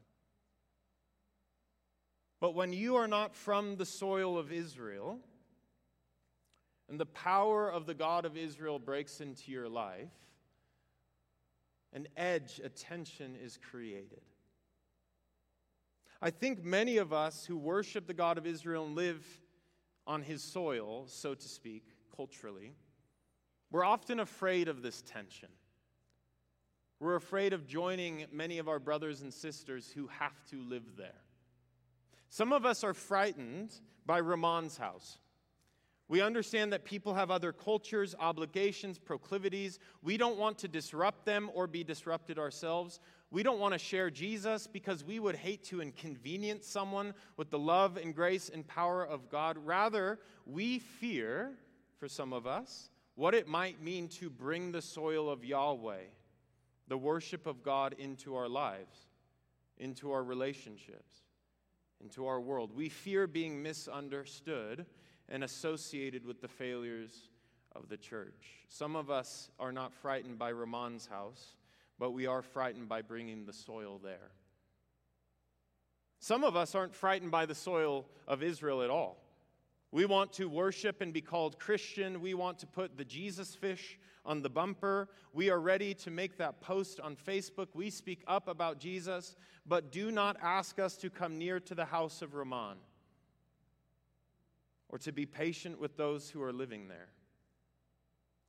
But 2.42 2.54
when 2.54 2.74
you 2.74 2.98
are 2.98 3.08
not 3.08 3.34
from 3.34 3.78
the 3.78 3.86
soil 3.86 4.38
of 4.38 4.52
Israel, 4.52 5.22
and 6.90 7.00
the 7.00 7.06
power 7.06 7.70
of 7.70 7.86
the 7.86 7.94
God 7.94 8.26
of 8.26 8.38
Israel 8.38 8.80
breaks 8.80 9.20
into 9.20 9.52
your 9.52 9.68
life, 9.68 10.12
an 11.94 12.08
edge, 12.16 12.62
a 12.64 12.70
tension 12.70 13.36
is 13.36 13.58
created. 13.72 14.22
I 16.22 16.30
think 16.32 16.64
many 16.64 16.98
of 16.98 17.14
us 17.14 17.46
who 17.46 17.58
worship 17.58 18.08
the 18.08 18.14
God 18.14 18.38
of 18.38 18.48
Israel 18.48 18.86
and 18.86 18.96
live 18.96 19.26
on 20.06 20.22
his 20.22 20.44
soil, 20.44 21.06
so 21.08 21.34
to 21.34 21.48
speak, 21.48 21.84
culturally, 22.16 22.74
We're 23.72 23.84
often 23.84 24.20
afraid 24.20 24.68
of 24.68 24.82
this 24.82 25.02
tension. 25.02 25.50
We're 27.00 27.16
afraid 27.16 27.54
of 27.54 27.68
joining 27.68 28.26
many 28.32 28.58
of 28.58 28.68
our 28.68 28.80
brothers 28.80 29.22
and 29.22 29.34
sisters 29.34 29.92
who 29.94 30.08
have 30.08 30.44
to 30.50 30.62
live 30.62 30.96
there. 30.98 31.22
Some 32.30 32.54
of 32.54 32.66
us 32.66 32.84
are 32.84 32.94
frightened 32.94 33.74
by 34.06 34.20
Ramon's 34.20 34.78
house. 34.78 35.18
We 36.10 36.22
understand 36.22 36.72
that 36.72 36.86
people 36.86 37.14
have 37.16 37.32
other 37.32 37.52
cultures, 37.52 38.16
obligations, 38.18 38.98
proclivities. 38.98 39.80
We 40.02 40.16
don't 40.16 40.38
want 40.38 40.58
to 40.60 40.70
disrupt 40.70 41.26
them 41.26 41.50
or 41.54 41.68
be 41.68 41.84
disrupted 41.84 42.40
ourselves. 42.40 43.02
We 43.30 43.44
don't 43.44 43.60
want 43.60 43.74
to 43.74 43.80
share 43.80 44.10
Jesus 44.10 44.68
because 44.68 45.04
we 45.04 45.20
would 45.20 45.36
hate 45.36 45.66
to 45.66 45.82
inconvenience 45.82 46.66
someone 46.66 47.14
with 47.36 47.50
the 47.50 47.60
love 47.60 47.98
and 47.98 48.16
grace 48.16 48.50
and 48.54 48.66
power 48.66 49.06
of 49.06 49.30
God. 49.30 49.58
Rather, 49.66 50.20
we 50.46 50.80
fear, 50.80 51.52
for 52.00 52.08
some 52.08 52.32
of 52.32 52.48
us, 52.48 52.90
what 53.16 53.34
it 53.34 53.48
might 53.48 53.82
mean 53.82 54.08
to 54.08 54.30
bring 54.30 54.72
the 54.72 54.82
soil 54.82 55.30
of 55.30 55.44
Yahweh, 55.44 56.04
the 56.88 56.98
worship 56.98 57.48
of 57.48 57.64
God, 57.64 57.96
into 58.00 58.36
our 58.38 58.48
lives, 58.48 59.08
into 59.78 60.14
our 60.14 60.24
relationships, 60.24 61.16
into 62.00 62.28
our 62.28 62.40
world. 62.40 62.72
We 62.74 62.88
fear 62.88 63.28
being 63.28 63.62
misunderstood 63.62 64.86
and 65.30 65.44
associated 65.44 66.26
with 66.26 66.42
the 66.42 66.48
failures 66.48 67.30
of 67.76 67.90
the 67.90 67.98
church. 67.98 68.66
Some 68.70 68.96
of 68.96 69.10
us 69.10 69.50
are 69.60 69.72
not 69.72 69.94
frightened 69.94 70.40
by 70.40 70.52
Ramon's 70.52 71.08
house, 71.08 71.56
but 72.00 72.12
we 72.12 72.26
are 72.26 72.42
frightened 72.42 72.90
by 72.90 73.02
bringing 73.02 73.46
the 73.46 73.54
soil 73.54 74.00
there. 74.04 74.32
Some 76.20 76.44
of 76.44 76.56
us 76.56 76.74
aren't 76.76 76.96
frightened 76.96 77.32
by 77.32 77.46
the 77.46 77.56
soil 77.56 78.06
of 78.28 78.42
Israel 78.42 78.82
at 78.82 78.90
all. 78.90 79.24
We 79.92 80.06
want 80.06 80.34
to 80.34 80.50
worship 80.50 81.02
and 81.02 81.14
be 81.14 81.22
called 81.22 81.60
Christian. 81.60 82.22
We 82.22 82.34
want 82.34 82.60
to 82.60 82.68
put 82.68 82.98
the 82.98 83.06
Jesus 83.06 83.56
fish 83.56 83.98
on 84.26 84.42
the 84.42 84.50
bumper. 84.50 85.10
We 85.34 85.50
are 85.50 85.60
ready 85.60 85.94
to 85.96 86.12
make 86.12 86.38
that 86.38 86.60
post 86.60 87.00
on 87.00 87.16
Facebook. 87.16 87.68
We 87.74 87.90
speak 87.90 88.24
up 88.28 88.48
about 88.48 88.80
Jesus, 88.80 89.36
but 89.66 89.92
do 89.92 90.12
not 90.12 90.36
ask 90.42 90.80
us 90.80 90.98
to 90.98 91.10
come 91.10 91.38
near 91.38 91.60
to 91.62 91.76
the 91.76 91.86
house 91.86 92.22
of 92.22 92.34
Ramon 92.34 92.78
or 94.90 94.98
to 95.00 95.12
be 95.12 95.26
patient 95.26 95.80
with 95.80 95.98
those 95.98 96.30
who 96.30 96.42
are 96.42 96.54
living 96.54 96.88
there. 96.88 97.10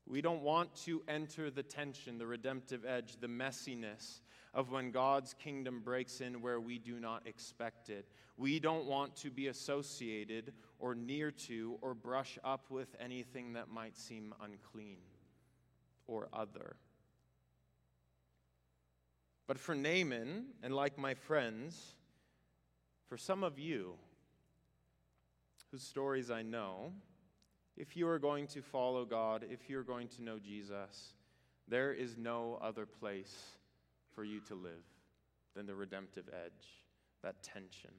We 0.06 0.22
don't 0.22 0.42
want 0.42 0.74
to 0.84 1.02
enter 1.06 1.50
the 1.50 1.62
tension, 1.62 2.16
the 2.16 2.26
redemptive 2.26 2.84
edge, 2.86 3.16
the 3.20 3.26
messiness 3.26 4.20
of 4.54 4.70
when 4.70 4.90
God's 4.90 5.34
kingdom 5.34 5.82
breaks 5.84 6.20
in 6.22 6.40
where 6.40 6.60
we 6.60 6.78
do 6.78 6.98
not 6.98 7.26
expect 7.26 7.90
it. 7.90 8.08
We 8.38 8.58
don't 8.58 8.86
want 8.86 9.14
to 9.16 9.30
be 9.30 9.48
associated 9.48 10.54
or 10.78 10.94
near 10.94 11.30
to 11.30 11.78
or 11.82 11.92
brush 11.92 12.38
up 12.42 12.70
with 12.70 12.96
anything 12.98 13.52
that 13.52 13.68
might 13.68 13.96
seem 13.96 14.34
unclean 14.40 14.98
or 16.06 16.28
other. 16.32 16.76
But 19.46 19.58
for 19.58 19.74
Naaman, 19.74 20.46
and 20.62 20.74
like 20.74 20.98
my 20.98 21.14
friends, 21.14 21.96
for 23.08 23.16
some 23.16 23.44
of 23.44 23.58
you, 23.58 23.94
whose 25.70 25.82
stories 25.82 26.30
I 26.30 26.42
know, 26.42 26.92
if 27.76 27.96
you 27.96 28.08
are 28.08 28.18
going 28.18 28.46
to 28.48 28.62
follow 28.62 29.04
God, 29.04 29.44
if 29.50 29.68
you're 29.68 29.82
going 29.82 30.08
to 30.08 30.22
know 30.22 30.38
Jesus, 30.38 31.14
there 31.68 31.92
is 31.92 32.16
no 32.16 32.58
other 32.62 32.86
place 32.86 33.36
for 34.14 34.24
you 34.24 34.40
to 34.48 34.54
live 34.54 34.84
than 35.54 35.66
the 35.66 35.74
redemptive 35.74 36.28
edge, 36.28 36.82
that 37.22 37.42
tension. 37.42 37.90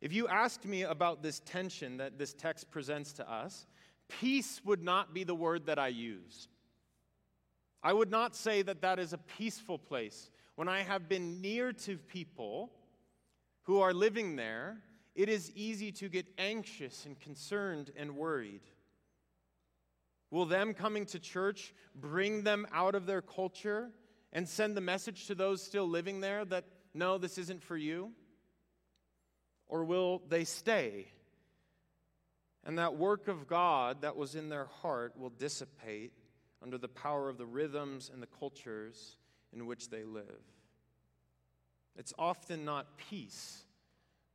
If 0.00 0.12
you 0.12 0.28
asked 0.28 0.66
me 0.66 0.82
about 0.82 1.22
this 1.22 1.40
tension 1.40 1.96
that 1.96 2.18
this 2.18 2.34
text 2.34 2.70
presents 2.70 3.12
to 3.14 3.30
us, 3.30 3.66
peace 4.08 4.60
would 4.64 4.82
not 4.82 5.14
be 5.14 5.24
the 5.24 5.34
word 5.34 5.66
that 5.66 5.78
I 5.78 5.88
use. 5.88 6.48
I 7.82 7.92
would 7.92 8.10
not 8.10 8.36
say 8.36 8.62
that 8.62 8.82
that 8.82 8.98
is 8.98 9.12
a 9.12 9.18
peaceful 9.18 9.78
place. 9.78 10.30
When 10.56 10.68
I 10.68 10.82
have 10.82 11.08
been 11.08 11.40
near 11.40 11.72
to 11.72 11.96
people 11.96 12.70
who 13.62 13.80
are 13.80 13.94
living 13.94 14.36
there 14.36 14.78
it 15.16 15.30
is 15.30 15.50
easy 15.52 15.90
to 15.92 16.08
get 16.10 16.26
anxious 16.36 17.06
and 17.06 17.18
concerned 17.18 17.90
and 17.96 18.16
worried. 18.16 18.60
Will 20.30 20.44
them 20.44 20.74
coming 20.74 21.06
to 21.06 21.18
church 21.18 21.74
bring 21.94 22.42
them 22.42 22.66
out 22.70 22.94
of 22.94 23.06
their 23.06 23.22
culture 23.22 23.90
and 24.32 24.46
send 24.46 24.76
the 24.76 24.82
message 24.82 25.26
to 25.26 25.34
those 25.34 25.62
still 25.62 25.88
living 25.88 26.20
there 26.20 26.44
that, 26.44 26.64
no, 26.92 27.16
this 27.16 27.38
isn't 27.38 27.62
for 27.62 27.78
you? 27.78 28.12
Or 29.68 29.84
will 29.84 30.22
they 30.28 30.44
stay? 30.44 31.08
And 32.62 32.78
that 32.78 32.96
work 32.96 33.26
of 33.26 33.46
God 33.46 34.02
that 34.02 34.16
was 34.16 34.34
in 34.34 34.50
their 34.50 34.66
heart 34.82 35.16
will 35.16 35.30
dissipate 35.30 36.12
under 36.62 36.76
the 36.76 36.88
power 36.88 37.30
of 37.30 37.38
the 37.38 37.46
rhythms 37.46 38.10
and 38.12 38.22
the 38.22 38.28
cultures 38.38 39.16
in 39.54 39.64
which 39.64 39.88
they 39.88 40.04
live. 40.04 40.42
It's 41.96 42.12
often 42.18 42.66
not 42.66 42.98
peace 42.98 43.65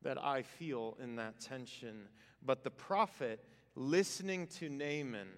that 0.03 0.23
I 0.23 0.41
feel 0.41 0.97
in 1.01 1.15
that 1.17 1.39
tension. 1.39 2.07
But 2.43 2.63
the 2.63 2.71
prophet, 2.71 3.43
listening 3.75 4.47
to 4.59 4.69
Naaman, 4.69 5.29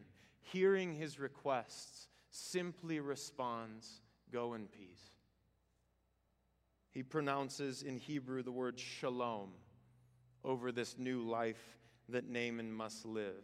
hearing 0.42 0.94
his 0.94 1.20
requests, 1.20 2.08
simply 2.30 3.00
responds, 3.00 4.02
Go 4.32 4.54
in 4.54 4.68
peace. 4.68 5.18
He 6.92 7.04
pronounces 7.04 7.84
in 7.84 7.98
Hebrew 7.98 8.44
the 8.44 8.52
word 8.52 8.80
shalom 8.80 9.52
over 10.44 10.72
this 10.72 10.98
new 10.98 11.22
life 11.22 11.78
that 12.10 12.28
Naaman 12.28 12.72
must 12.72 13.06
live. 13.06 13.44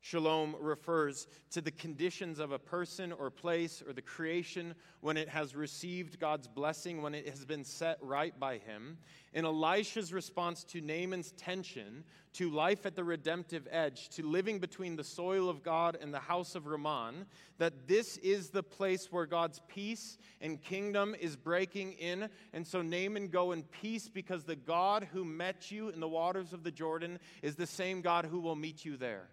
Shalom 0.00 0.54
refers 0.60 1.26
to 1.50 1.60
the 1.60 1.72
conditions 1.72 2.38
of 2.38 2.52
a 2.52 2.58
person 2.58 3.10
or 3.10 3.30
place 3.30 3.82
or 3.84 3.92
the 3.92 4.00
creation 4.00 4.74
when 5.00 5.16
it 5.16 5.28
has 5.28 5.56
received 5.56 6.20
God's 6.20 6.46
blessing, 6.46 7.02
when 7.02 7.14
it 7.14 7.28
has 7.28 7.44
been 7.44 7.64
set 7.64 7.98
right 8.00 8.38
by 8.38 8.58
Him. 8.58 8.98
In 9.34 9.44
Elisha's 9.44 10.12
response 10.12 10.62
to 10.64 10.80
Naaman's 10.80 11.32
tension, 11.32 12.04
to 12.34 12.48
life 12.48 12.86
at 12.86 12.94
the 12.94 13.02
redemptive 13.02 13.66
edge, 13.70 14.08
to 14.10 14.24
living 14.24 14.60
between 14.60 14.94
the 14.94 15.02
soil 15.02 15.50
of 15.50 15.64
God 15.64 15.98
and 16.00 16.14
the 16.14 16.20
house 16.20 16.54
of 16.54 16.66
Ramon, 16.66 17.26
that 17.58 17.88
this 17.88 18.18
is 18.18 18.50
the 18.50 18.62
place 18.62 19.10
where 19.10 19.26
God's 19.26 19.60
peace 19.66 20.16
and 20.40 20.62
kingdom 20.62 21.16
is 21.20 21.34
breaking 21.34 21.94
in. 21.94 22.28
And 22.52 22.64
so, 22.64 22.82
Naaman, 22.82 23.28
go 23.28 23.50
in 23.50 23.64
peace 23.64 24.08
because 24.08 24.44
the 24.44 24.56
God 24.56 25.08
who 25.12 25.24
met 25.24 25.72
you 25.72 25.88
in 25.88 25.98
the 25.98 26.08
waters 26.08 26.52
of 26.52 26.62
the 26.62 26.70
Jordan 26.70 27.18
is 27.42 27.56
the 27.56 27.66
same 27.66 28.00
God 28.00 28.26
who 28.26 28.38
will 28.38 28.56
meet 28.56 28.84
you 28.84 28.96
there. 28.96 29.28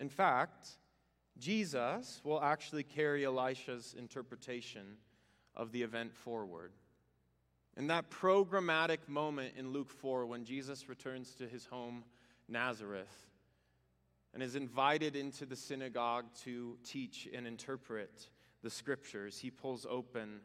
In 0.00 0.08
fact, 0.08 0.66
Jesus 1.38 2.20
will 2.24 2.42
actually 2.42 2.82
carry 2.82 3.24
Elisha's 3.24 3.94
interpretation 3.96 4.96
of 5.54 5.72
the 5.72 5.82
event 5.82 6.14
forward. 6.14 6.72
In 7.76 7.86
that 7.86 8.10
programmatic 8.10 9.08
moment 9.08 9.54
in 9.56 9.72
Luke 9.72 9.90
4, 9.90 10.26
when 10.26 10.44
Jesus 10.44 10.88
returns 10.88 11.34
to 11.34 11.46
his 11.46 11.66
home, 11.66 12.04
Nazareth, 12.48 13.28
and 14.34 14.42
is 14.42 14.56
invited 14.56 15.16
into 15.16 15.46
the 15.46 15.56
synagogue 15.56 16.26
to 16.44 16.76
teach 16.84 17.28
and 17.32 17.46
interpret 17.46 18.28
the 18.62 18.70
scriptures, 18.70 19.38
he 19.38 19.50
pulls 19.50 19.86
open 19.88 20.40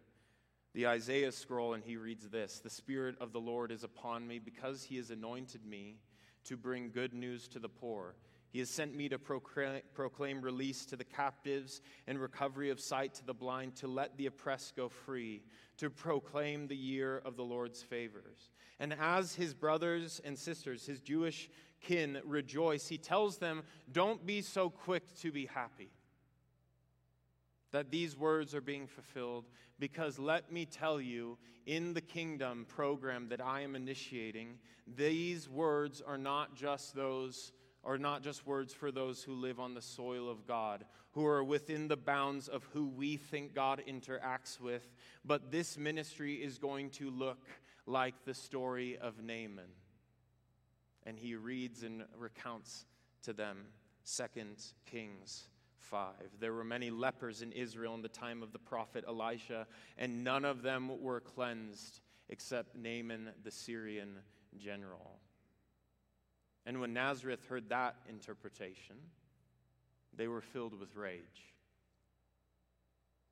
the 0.73 0.87
Isaiah 0.87 1.31
scroll 1.31 1.73
and 1.73 1.83
he 1.83 1.95
reads 1.95 2.27
this 2.29 2.59
The 2.59 2.69
Spirit 2.69 3.15
of 3.21 3.31
the 3.31 3.39
Lord 3.39 3.71
is 3.71 3.83
upon 3.83 4.27
me 4.27 4.39
because 4.39 4.83
he 4.83 4.97
has 4.97 5.09
anointed 5.09 5.65
me 5.65 5.99
to 6.43 6.57
bring 6.57 6.91
good 6.91 7.13
news 7.13 7.47
to 7.49 7.59
the 7.59 7.69
poor. 7.69 8.15
He 8.55 8.59
has 8.59 8.69
sent 8.69 8.95
me 8.95 9.09
to 9.09 9.19
proclaim 9.19 10.39
release 10.39 10.85
to 10.85 10.95
the 10.95 11.03
captives 11.03 11.81
and 12.07 12.17
recovery 12.17 12.69
of 12.69 12.79
sight 12.79 13.13
to 13.15 13.25
the 13.25 13.33
blind, 13.33 13.75
to 13.75 13.87
let 13.89 14.15
the 14.15 14.27
oppressed 14.27 14.77
go 14.77 14.87
free, 14.87 15.43
to 15.75 15.89
proclaim 15.89 16.65
the 16.65 16.75
year 16.77 17.21
of 17.25 17.35
the 17.35 17.43
Lord's 17.43 17.83
favors. 17.83 18.51
And 18.79 18.95
as 18.97 19.35
his 19.35 19.53
brothers 19.53 20.21
and 20.23 20.39
sisters, 20.39 20.85
his 20.85 21.01
Jewish 21.01 21.49
kin, 21.81 22.21
rejoice, 22.23 22.87
he 22.87 22.97
tells 22.97 23.39
them, 23.39 23.63
Don't 23.91 24.25
be 24.25 24.41
so 24.41 24.69
quick 24.69 25.03
to 25.15 25.33
be 25.33 25.47
happy 25.47 25.91
that 27.71 27.91
these 27.91 28.15
words 28.15 28.55
are 28.55 28.61
being 28.61 28.87
fulfilled, 28.87 29.49
because 29.79 30.17
let 30.17 30.49
me 30.49 30.65
tell 30.65 31.01
you, 31.01 31.37
in 31.65 31.93
the 31.93 31.99
kingdom 31.99 32.65
program 32.69 33.27
that 33.27 33.45
I 33.45 33.63
am 33.63 33.75
initiating, 33.75 34.59
these 34.87 35.49
words 35.49 36.01
are 36.01 36.17
not 36.17 36.55
just 36.55 36.95
those 36.95 37.51
are 37.85 37.97
not 37.97 38.23
just 38.23 38.47
words 38.47 38.73
for 38.73 38.91
those 38.91 39.21
who 39.21 39.33
live 39.33 39.59
on 39.59 39.75
the 39.75 39.81
soil 39.81 40.29
of 40.29 40.47
God, 40.47 40.85
who 41.11 41.25
are 41.25 41.43
within 41.43 41.87
the 41.87 41.95
bounds 41.95 42.47
of 42.47 42.63
who 42.73 42.87
we 42.87 43.15
think 43.17 43.53
God 43.53 43.81
interacts 43.87 44.59
with, 44.59 44.91
but 45.23 45.51
this 45.51 45.77
ministry 45.77 46.35
is 46.35 46.57
going 46.57 46.89
to 46.91 47.11
look 47.11 47.45
like 47.85 48.15
the 48.25 48.33
story 48.33 48.97
of 48.97 49.21
Naaman. 49.21 49.69
And 51.05 51.19
he 51.19 51.35
reads 51.35 51.83
and 51.83 52.03
recounts 52.17 52.85
to 53.23 53.33
them 53.33 53.67
2 54.17 54.23
Kings 54.85 55.43
5. 55.77 56.13
There 56.39 56.53
were 56.53 56.63
many 56.63 56.89
lepers 56.89 57.43
in 57.43 57.51
Israel 57.51 57.93
in 57.93 58.01
the 58.01 58.09
time 58.09 58.41
of 58.41 58.51
the 58.51 58.59
prophet 58.59 59.05
Elisha, 59.07 59.67
and 59.97 60.23
none 60.23 60.43
of 60.43 60.63
them 60.63 61.01
were 61.01 61.19
cleansed 61.19 61.99
except 62.29 62.75
Naaman 62.75 63.29
the 63.43 63.51
Syrian 63.51 64.17
general. 64.57 65.19
And 66.65 66.81
when 66.81 66.93
Nazareth 66.93 67.45
heard 67.47 67.69
that 67.69 67.95
interpretation, 68.09 68.95
they 70.15 70.27
were 70.27 70.41
filled 70.41 70.79
with 70.79 70.95
rage. 70.95 71.53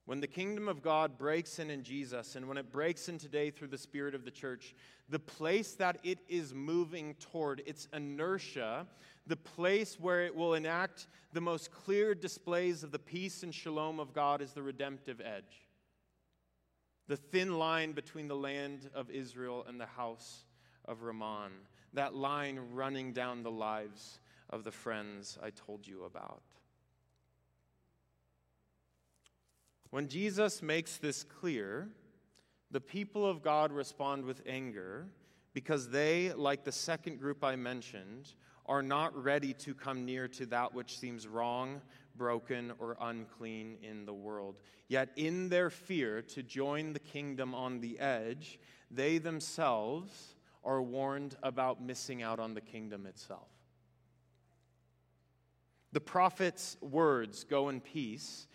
When 0.06 0.19
the 0.19 0.28
kingdom 0.28 0.67
of 0.67 0.82
God 0.82 1.17
breaks 1.17 1.60
in 1.60 1.69
in 1.69 1.82
Jesus, 1.82 2.36
and 2.36 2.48
when 2.48 2.58
it 2.58 2.69
breaks 2.69 3.08
in 3.08 3.17
today 3.17 3.50
through 3.50 3.69
the 3.69 3.78
Spirit 3.78 4.13
of 4.13 4.26
the 4.26 4.32
church, 4.32 4.76
the 5.08 5.19
place 5.19 5.74
that 5.76 5.98
it 6.04 6.19
is 6.28 6.54
moving 6.54 7.15
toward, 7.15 7.63
its 7.65 7.88
inertia, 7.93 8.86
the 9.28 9.38
place 9.38 9.98
where 9.98 10.26
it 10.26 10.36
will 10.36 10.56
enact 10.56 11.08
the 11.32 11.39
most 11.39 11.72
clear 11.72 12.13
displays 12.13 12.84
of 12.84 12.91
the 12.91 13.00
peace 13.00 13.43
and 13.43 13.56
shalom 13.56 14.02
of 14.02 14.13
God 14.13 14.41
is 14.41 14.52
the 14.52 14.62
redemptive 14.62 15.22
edge. 15.22 15.67
The 17.08 17.17
thin 17.17 17.58
line 17.58 17.93
between 17.93 18.28
the 18.28 18.36
land 18.36 18.89
of 18.93 19.10
Israel 19.10 19.65
and 19.67 19.80
the 19.80 19.86
house 19.86 20.43
of 20.86 21.04
Rimmon. 21.04 21.52
That 21.93 22.15
line 22.15 22.60
running 22.73 23.13
down 23.13 23.43
the 23.43 23.51
lives 23.51 24.19
of 24.49 24.63
the 24.63 24.71
friends 24.71 25.38
I 25.41 25.49
told 25.51 25.88
you 25.88 26.03
about. 26.06 26.41
When 29.89 30.08
Jesus 30.08 30.63
makes 30.63 30.97
this 30.97 31.23
clear, 31.23 31.88
the 32.71 32.82
people 32.82 33.25
of 33.27 33.43
God 33.43 33.71
respond 33.71 34.25
with 34.25 34.41
anger 34.47 35.06
because 35.53 35.89
they, 35.89 36.34
like 36.34 36.63
the 36.63 36.71
second 36.71 37.19
group 37.19 37.43
I 37.43 37.56
mentioned, 37.56 38.34
are 38.65 38.82
not 38.82 39.15
ready 39.21 39.53
to 39.53 39.75
come 39.75 40.06
near 40.06 40.27
to 40.29 40.45
that 40.47 40.73
which 40.73 40.97
seems 40.97 41.27
wrong, 41.27 41.82
broken, 42.15 42.71
or 42.79 42.97
unclean 43.01 43.77
in 43.84 44.06
the 44.06 44.13
world. 44.13 44.56
Yet, 44.88 45.10
in 45.15 45.49
their 45.49 45.69
fear 45.69 46.21
to 46.23 46.41
join 46.41 46.93
the 46.93 46.99
kingdom 46.99 47.53
on 47.53 47.79
the 47.79 47.99
edge, 47.99 48.60
they 48.89 49.19
themselves 49.19 50.36
are 50.63 50.82
warned 50.82 51.36
about 51.43 51.82
missing 51.82 52.21
out 52.23 52.39
on 52.39 52.54
the 52.54 52.62
kingdom 52.62 53.06
itself. 53.06 53.49
The 55.91 56.02
prophet's 56.02 56.78
words, 56.82 57.43
go 57.43 57.69
in 57.69 57.80
peace, 57.80 58.47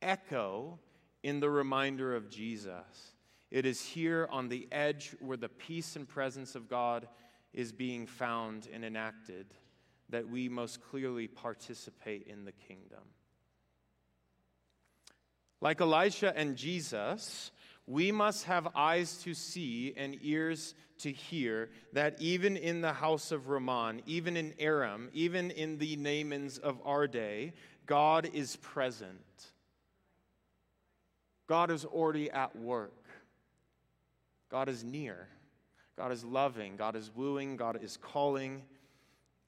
echo 0.00 0.78
in 1.22 1.40
the 1.40 1.50
reminder 1.50 2.14
of 2.14 2.30
Jesus. 2.30 3.12
It 3.50 3.66
is 3.66 3.80
here 3.80 4.28
on 4.30 4.48
the 4.48 4.66
edge 4.72 5.14
where 5.20 5.36
the 5.36 5.48
peace 5.48 5.96
and 5.96 6.08
presence 6.08 6.54
of 6.54 6.68
God 6.68 7.08
is 7.52 7.72
being 7.72 8.06
found 8.06 8.68
and 8.72 8.84
enacted 8.84 9.46
that 10.08 10.28
we 10.28 10.48
most 10.48 10.80
clearly 10.80 11.26
participate 11.26 12.26
in 12.26 12.44
the 12.44 12.52
kingdom. 12.52 13.02
Like 15.60 15.80
Elisha 15.80 16.36
and 16.36 16.56
Jesus, 16.56 17.50
we 17.86 18.12
must 18.12 18.44
have 18.44 18.68
eyes 18.74 19.16
to 19.24 19.34
see 19.34 19.94
and 19.96 20.16
ears 20.20 20.74
to 20.98 21.12
hear 21.12 21.70
that 21.92 22.16
even 22.20 22.56
in 22.56 22.80
the 22.80 22.92
house 22.92 23.32
of 23.32 23.48
Ramon, 23.48 24.02
even 24.06 24.36
in 24.36 24.54
Aram, 24.58 25.08
even 25.12 25.50
in 25.50 25.78
the 25.78 25.96
Naamans 25.96 26.58
of 26.58 26.80
our 26.84 27.06
day, 27.06 27.52
God 27.86 28.28
is 28.32 28.56
present. 28.56 29.20
God 31.48 31.70
is 31.70 31.84
already 31.84 32.30
at 32.30 32.56
work. 32.56 33.04
God 34.50 34.68
is 34.68 34.82
near. 34.82 35.28
God 35.96 36.12
is 36.12 36.24
loving. 36.24 36.76
God 36.76 36.96
is 36.96 37.10
wooing. 37.14 37.56
God 37.56 37.82
is 37.82 37.96
calling. 37.96 38.62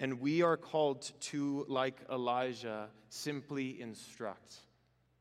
And 0.00 0.20
we 0.20 0.42
are 0.42 0.56
called 0.56 1.11
to, 1.20 1.64
like 1.68 2.00
Elijah, 2.11 2.88
simply 3.08 3.80
instruct 3.80 4.56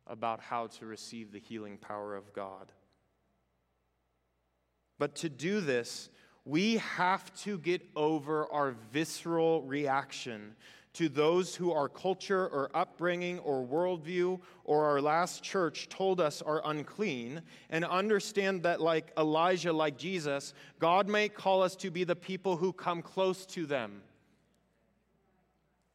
about 0.05 0.39
how 0.39 0.67
to 0.67 0.85
receive 0.85 1.31
the 1.31 1.39
healing 1.39 1.77
power 1.77 2.15
of 2.15 2.31
God. 2.33 2.71
But 4.99 5.15
to 5.17 5.29
do 5.29 5.61
this, 5.61 6.09
we 6.47 6.77
have 6.77 7.35
to 7.43 7.57
get 7.57 7.81
over 7.93 8.49
our 8.53 8.73
visceral 8.93 9.63
reaction 9.63 10.55
to 10.93 11.09
those 11.09 11.53
who 11.53 11.73
our 11.73 11.89
culture 11.89 12.47
or 12.47 12.71
upbringing 12.73 13.37
or 13.39 13.67
worldview 13.67 14.39
or 14.63 14.85
our 14.85 15.01
last 15.01 15.43
church 15.43 15.89
told 15.89 16.21
us 16.21 16.41
are 16.41 16.61
unclean, 16.63 17.41
and 17.69 17.83
understand 17.83 18.63
that, 18.63 18.81
like 18.81 19.11
Elijah, 19.17 19.73
like 19.73 19.97
Jesus, 19.97 20.53
God 20.79 21.09
may 21.09 21.27
call 21.27 21.61
us 21.61 21.75
to 21.75 21.91
be 21.91 22.05
the 22.05 22.15
people 22.15 22.55
who 22.55 22.71
come 22.71 23.01
close 23.01 23.45
to 23.47 23.65
them, 23.65 24.01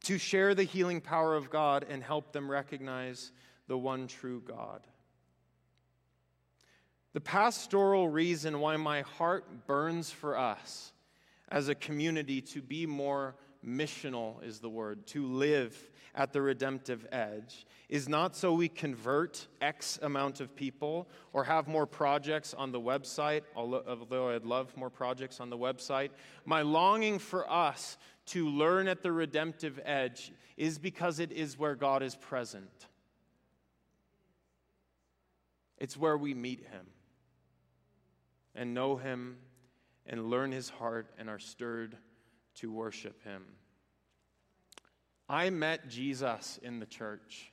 to 0.03 0.19
share 0.19 0.53
the 0.53 0.63
healing 0.63 1.01
power 1.01 1.35
of 1.35 1.49
God 1.49 1.83
and 1.89 2.03
help 2.03 2.31
them 2.31 2.49
recognize 2.49 3.31
the 3.67 3.77
one 3.77 4.07
true 4.07 4.41
God. 4.45 4.81
The 7.13 7.21
pastoral 7.21 8.09
reason 8.09 8.59
why 8.59 8.75
my 8.77 9.01
heart 9.01 9.67
burns 9.67 10.09
for 10.09 10.37
us 10.37 10.93
as 11.49 11.69
a 11.69 11.75
community 11.75 12.41
to 12.41 12.61
be 12.61 12.87
more 12.87 13.35
missional 13.65 14.43
is 14.43 14.59
the 14.59 14.69
word, 14.69 15.05
to 15.07 15.25
live 15.27 15.91
at 16.15 16.33
the 16.33 16.41
redemptive 16.41 17.07
edge, 17.11 17.65
is 17.87 18.09
not 18.09 18.35
so 18.35 18.53
we 18.53 18.67
convert 18.67 19.47
X 19.61 19.99
amount 20.01 20.41
of 20.41 20.55
people 20.55 21.07
or 21.33 21.43
have 21.43 21.67
more 21.67 21.85
projects 21.85 22.55
on 22.55 22.71
the 22.71 22.79
website, 22.79 23.43
although 23.55 24.29
I'd 24.29 24.43
love 24.43 24.75
more 24.75 24.89
projects 24.89 25.39
on 25.39 25.51
the 25.51 25.57
website. 25.57 26.09
My 26.45 26.63
longing 26.63 27.19
for 27.19 27.49
us 27.49 27.97
to 28.27 28.49
learn 28.49 28.87
at 28.87 29.03
the 29.03 29.11
redemptive 29.11 29.79
edge 29.85 30.33
is 30.57 30.79
because 30.79 31.19
it 31.19 31.31
is 31.31 31.59
where 31.59 31.75
God 31.75 32.01
is 32.01 32.15
present. 32.15 32.87
It's 35.77 35.97
where 35.97 36.17
we 36.17 36.33
meet 36.33 36.61
Him 36.71 36.87
and 38.55 38.73
know 38.73 38.95
Him 38.95 39.37
and 40.05 40.29
learn 40.29 40.51
His 40.51 40.69
heart 40.69 41.07
and 41.17 41.29
are 41.29 41.39
stirred 41.39 41.97
to 42.55 42.71
worship 42.71 43.23
him. 43.23 43.43
I 45.27 45.49
met 45.49 45.89
Jesus 45.89 46.59
in 46.61 46.79
the 46.79 46.85
church. 46.85 47.51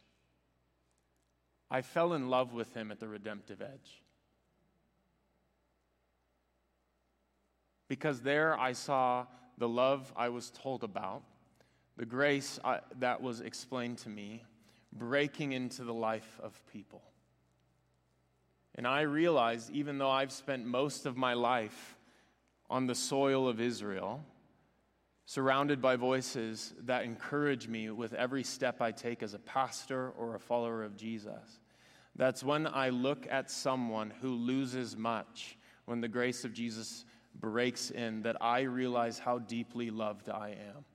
I 1.70 1.82
fell 1.82 2.12
in 2.14 2.28
love 2.28 2.52
with 2.52 2.74
him 2.74 2.90
at 2.90 2.98
the 2.98 3.08
redemptive 3.08 3.62
edge. 3.62 4.02
Because 7.88 8.20
there 8.20 8.58
I 8.58 8.72
saw 8.72 9.26
the 9.58 9.68
love 9.68 10.12
I 10.16 10.28
was 10.28 10.50
told 10.50 10.84
about, 10.84 11.22
the 11.96 12.06
grace 12.06 12.58
I, 12.64 12.76
uh, 12.76 12.80
that 12.98 13.20
was 13.20 13.40
explained 13.40 13.98
to 13.98 14.08
me, 14.08 14.42
breaking 14.92 15.52
into 15.52 15.84
the 15.84 15.94
life 15.94 16.40
of 16.42 16.60
people. 16.72 17.02
And 18.80 18.88
I 18.88 19.02
realized, 19.02 19.70
even 19.72 19.98
though 19.98 20.08
I've 20.08 20.32
spent 20.32 20.64
most 20.64 21.04
of 21.04 21.14
my 21.14 21.34
life 21.34 21.98
on 22.70 22.86
the 22.86 22.94
soil 22.94 23.46
of 23.46 23.60
Israel, 23.60 24.24
surrounded 25.26 25.82
by 25.82 25.96
voices 25.96 26.72
that 26.84 27.04
encourage 27.04 27.68
me 27.68 27.90
with 27.90 28.14
every 28.14 28.42
step 28.42 28.80
I 28.80 28.90
take 28.90 29.22
as 29.22 29.34
a 29.34 29.38
pastor 29.38 30.12
or 30.16 30.34
a 30.34 30.40
follower 30.40 30.82
of 30.82 30.96
Jesus. 30.96 31.60
That's 32.16 32.42
when 32.42 32.66
I 32.66 32.88
look 32.88 33.26
at 33.30 33.50
someone 33.50 34.14
who 34.22 34.30
loses 34.30 34.96
much 34.96 35.58
when 35.84 36.00
the 36.00 36.08
grace 36.08 36.46
of 36.46 36.54
Jesus 36.54 37.04
breaks 37.38 37.90
in 37.90 38.22
that 38.22 38.38
I 38.40 38.62
realize 38.62 39.18
how 39.18 39.40
deeply 39.40 39.90
loved 39.90 40.30
I 40.30 40.52
am. 40.52 40.86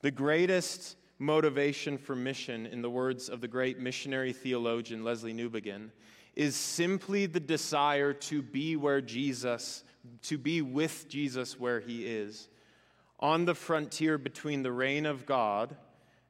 The 0.00 0.10
greatest 0.10 0.96
motivation 1.20 1.96
for 1.96 2.16
mission, 2.16 2.66
in 2.66 2.82
the 2.82 2.90
words 2.90 3.28
of 3.28 3.40
the 3.40 3.48
great 3.48 3.78
missionary 3.78 4.32
theologian 4.32 5.04
Lesslie 5.04 5.34
Newbigin, 5.34 5.90
is 6.34 6.56
simply 6.56 7.26
the 7.26 7.38
desire 7.38 8.12
to 8.12 8.42
be 8.42 8.74
where 8.74 9.00
Jesus 9.00 9.84
to 10.22 10.38
be 10.38 10.62
with 10.62 11.08
Jesus 11.08 11.58
where 11.58 11.80
he 11.80 12.06
is, 12.06 12.48
on 13.18 13.44
the 13.44 13.54
frontier 13.54 14.18
between 14.18 14.62
the 14.62 14.72
reign 14.72 15.06
of 15.06 15.26
God 15.26 15.76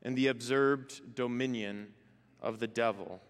and 0.03 0.16
the 0.16 0.29
observed 0.29 1.14
dominion 1.14 1.88
of 2.40 2.59
the 2.59 2.66
devil. 2.66 3.20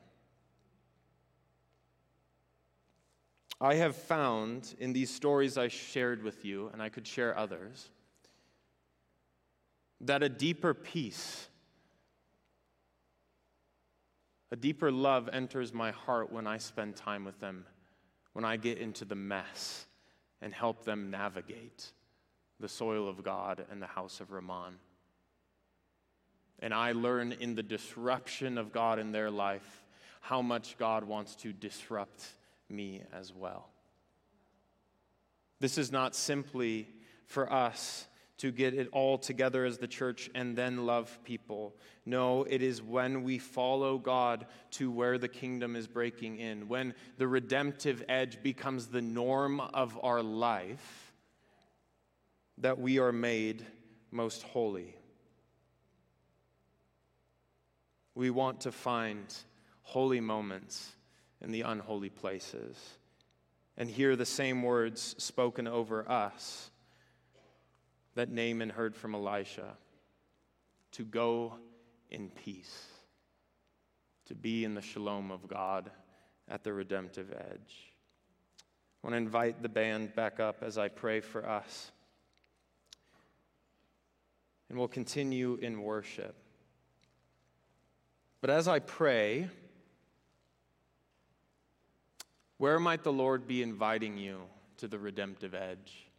I 3.60 3.74
have 3.74 3.96
found 3.96 4.74
in 4.78 4.94
these 4.94 5.14
stories 5.14 5.58
I 5.58 5.68
shared 5.68 6.22
with 6.22 6.44
you, 6.44 6.70
and 6.72 6.82
I 6.82 6.88
could 6.88 7.06
share 7.06 7.36
others, 7.36 7.90
that 10.00 10.22
a 10.22 10.30
deeper 10.30 10.72
peace, 10.72 11.48
a 14.50 14.56
deeper 14.56 14.90
love 14.90 15.28
enters 15.32 15.72
my 15.72 15.92
heart 15.92 16.32
when 16.32 16.46
I 16.46 16.58
spend 16.58 16.96
time 16.96 17.24
with 17.24 17.38
them, 17.40 17.66
when 18.32 18.44
I 18.44 18.56
get 18.56 18.78
into 18.78 19.04
the 19.04 19.14
mess 19.14 19.86
and 20.42 20.52
help 20.52 20.84
them 20.84 21.10
navigate 21.10 21.92
the 22.58 22.68
soil 22.68 23.08
of 23.08 23.22
God 23.22 23.64
and 23.70 23.80
the 23.80 23.86
house 23.86 24.20
of 24.20 24.32
Ramon. 24.32 24.76
And 26.58 26.74
I 26.74 26.92
learn 26.92 27.32
in 27.32 27.54
the 27.54 27.62
disruption 27.62 28.58
of 28.58 28.72
God 28.72 28.98
in 28.98 29.12
their 29.12 29.30
life 29.30 29.84
how 30.20 30.42
much 30.42 30.76
God 30.78 31.04
wants 31.04 31.34
to 31.36 31.52
disrupt 31.52 32.22
me 32.68 33.02
as 33.12 33.32
well. 33.32 33.68
This 35.60 35.78
is 35.78 35.90
not 35.90 36.14
simply 36.14 36.88
for 37.26 37.50
us 37.50 38.06
to 38.40 38.50
get 38.50 38.72
it 38.72 38.88
all 38.92 39.18
together 39.18 39.66
as 39.66 39.76
the 39.76 39.86
church 39.86 40.30
and 40.34 40.56
then 40.56 40.86
love 40.86 41.18
people. 41.24 41.76
No, 42.06 42.44
it 42.44 42.62
is 42.62 42.82
when 42.82 43.22
we 43.22 43.36
follow 43.36 43.98
God 43.98 44.46
to 44.72 44.90
where 44.90 45.18
the 45.18 45.28
kingdom 45.28 45.76
is 45.76 45.86
breaking 45.86 46.38
in, 46.38 46.66
when 46.66 46.94
the 47.18 47.28
redemptive 47.28 48.02
edge 48.08 48.42
becomes 48.42 48.86
the 48.86 49.02
norm 49.02 49.60
of 49.60 49.98
our 50.02 50.22
life, 50.22 51.12
that 52.56 52.78
we 52.78 52.98
are 52.98 53.12
made 53.12 53.66
most 54.10 54.42
holy. 54.42 54.96
We 58.14 58.30
want 58.30 58.62
to 58.62 58.72
find 58.72 59.26
holy 59.82 60.20
moments 60.20 60.92
in 61.42 61.52
the 61.52 61.62
unholy 61.62 62.10
places 62.10 62.78
and 63.76 63.90
hear 63.90 64.16
the 64.16 64.24
same 64.24 64.62
words 64.62 65.14
spoken 65.18 65.68
over 65.68 66.10
us 66.10 66.69
that 68.20 68.30
Naaman 68.30 68.68
heard 68.68 68.94
from 68.94 69.14
Elisha 69.14 69.78
to 70.92 71.06
go 71.06 71.54
in 72.10 72.28
peace, 72.28 72.84
to 74.26 74.34
be 74.34 74.62
in 74.62 74.74
the 74.74 74.82
shalom 74.82 75.30
of 75.30 75.48
God 75.48 75.90
at 76.46 76.62
the 76.62 76.70
redemptive 76.70 77.32
edge. 77.32 77.94
I 78.58 79.06
want 79.06 79.14
to 79.14 79.16
invite 79.16 79.62
the 79.62 79.70
band 79.70 80.14
back 80.14 80.38
up 80.38 80.62
as 80.62 80.76
I 80.76 80.88
pray 80.88 81.20
for 81.20 81.48
us. 81.48 81.92
And 84.68 84.78
we'll 84.78 84.86
continue 84.86 85.54
in 85.54 85.80
worship. 85.80 86.36
But 88.42 88.50
as 88.50 88.68
I 88.68 88.80
pray, 88.80 89.48
where 92.58 92.78
might 92.78 93.02
the 93.02 93.14
Lord 93.14 93.46
be 93.46 93.62
inviting 93.62 94.18
you 94.18 94.42
to 94.76 94.88
the 94.88 94.98
redemptive 94.98 95.54
edge? 95.54 96.09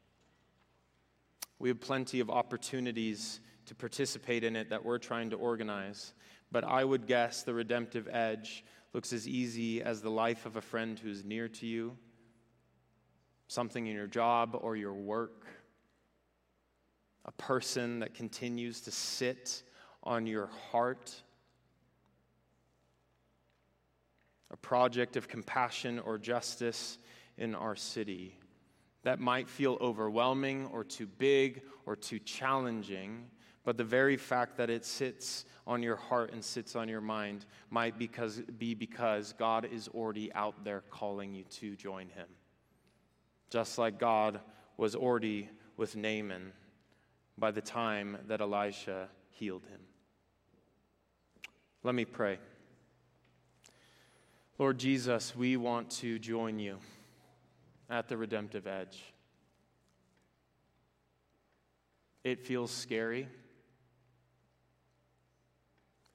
We 1.61 1.69
have 1.69 1.79
plenty 1.79 2.19
of 2.21 2.31
opportunities 2.31 3.39
to 3.67 3.75
participate 3.75 4.43
in 4.43 4.55
it 4.55 4.71
that 4.71 4.83
we're 4.83 4.97
trying 4.97 5.29
to 5.29 5.35
organize, 5.35 6.13
but 6.51 6.63
I 6.63 6.83
would 6.83 7.05
guess 7.05 7.43
the 7.43 7.53
redemptive 7.53 8.09
edge 8.11 8.65
looks 8.93 9.13
as 9.13 9.27
easy 9.27 9.83
as 9.83 10.01
the 10.01 10.09
life 10.09 10.47
of 10.47 10.55
a 10.55 10.61
friend 10.61 10.97
who's 10.97 11.23
near 11.23 11.47
to 11.47 11.67
you, 11.67 11.95
something 13.47 13.85
in 13.85 13.93
your 13.93 14.07
job 14.07 14.57
or 14.59 14.75
your 14.75 14.95
work, 14.95 15.45
a 17.25 17.31
person 17.33 17.99
that 17.99 18.15
continues 18.15 18.81
to 18.81 18.91
sit 18.91 19.61
on 20.01 20.25
your 20.25 20.47
heart 20.71 21.15
a 24.49 24.57
project 24.57 25.15
of 25.15 25.27
compassion 25.27 25.99
or 25.99 26.17
justice 26.17 26.97
in 27.37 27.55
our 27.55 27.75
city 27.75 28.35
that 29.03 29.19
might 29.19 29.49
feel 29.49 29.77
overwhelming 29.81 30.67
or 30.67 30.83
too 30.83 31.07
big 31.07 31.61
or 31.85 31.95
too 31.95 32.19
challenging, 32.19 33.25
but 33.63 33.77
the 33.77 33.83
very 33.83 34.17
fact 34.17 34.57
that 34.57 34.69
it 34.69 34.85
sits 34.85 35.45
on 35.67 35.83
your 35.83 35.95
heart 35.95 36.33
and 36.33 36.43
sits 36.43 36.75
on 36.75 36.87
your 36.87 37.01
mind 37.01 37.45
might 37.69 37.97
because, 37.97 38.41
be 38.57 38.73
because 38.73 39.33
God 39.33 39.67
is 39.71 39.87
already 39.87 40.33
out 40.33 40.63
there 40.63 40.83
calling 40.89 41.33
you 41.33 41.43
to 41.45 41.75
join 41.75 42.09
Him. 42.09 42.27
Just 43.49 43.77
like 43.77 43.99
God 43.99 44.39
was 44.77 44.95
already 44.95 45.49
with 45.77 45.95
Naaman 45.95 46.53
by 47.37 47.51
the 47.51 47.61
time 47.61 48.17
that 48.27 48.41
Elisha 48.41 49.09
healed 49.29 49.63
him. 49.65 49.79
Let 51.83 51.95
me 51.95 52.05
pray. 52.05 52.37
Lord 54.59 54.77
Jesus, 54.77 55.35
we 55.35 55.57
want 55.57 55.89
to 56.01 56.19
join 56.19 56.59
you 56.59 56.77
at 57.91 58.07
the 58.07 58.17
redemptive 58.17 58.65
edge. 58.65 59.03
It 62.23 62.39
feels 62.39 62.71
scary. 62.71 63.27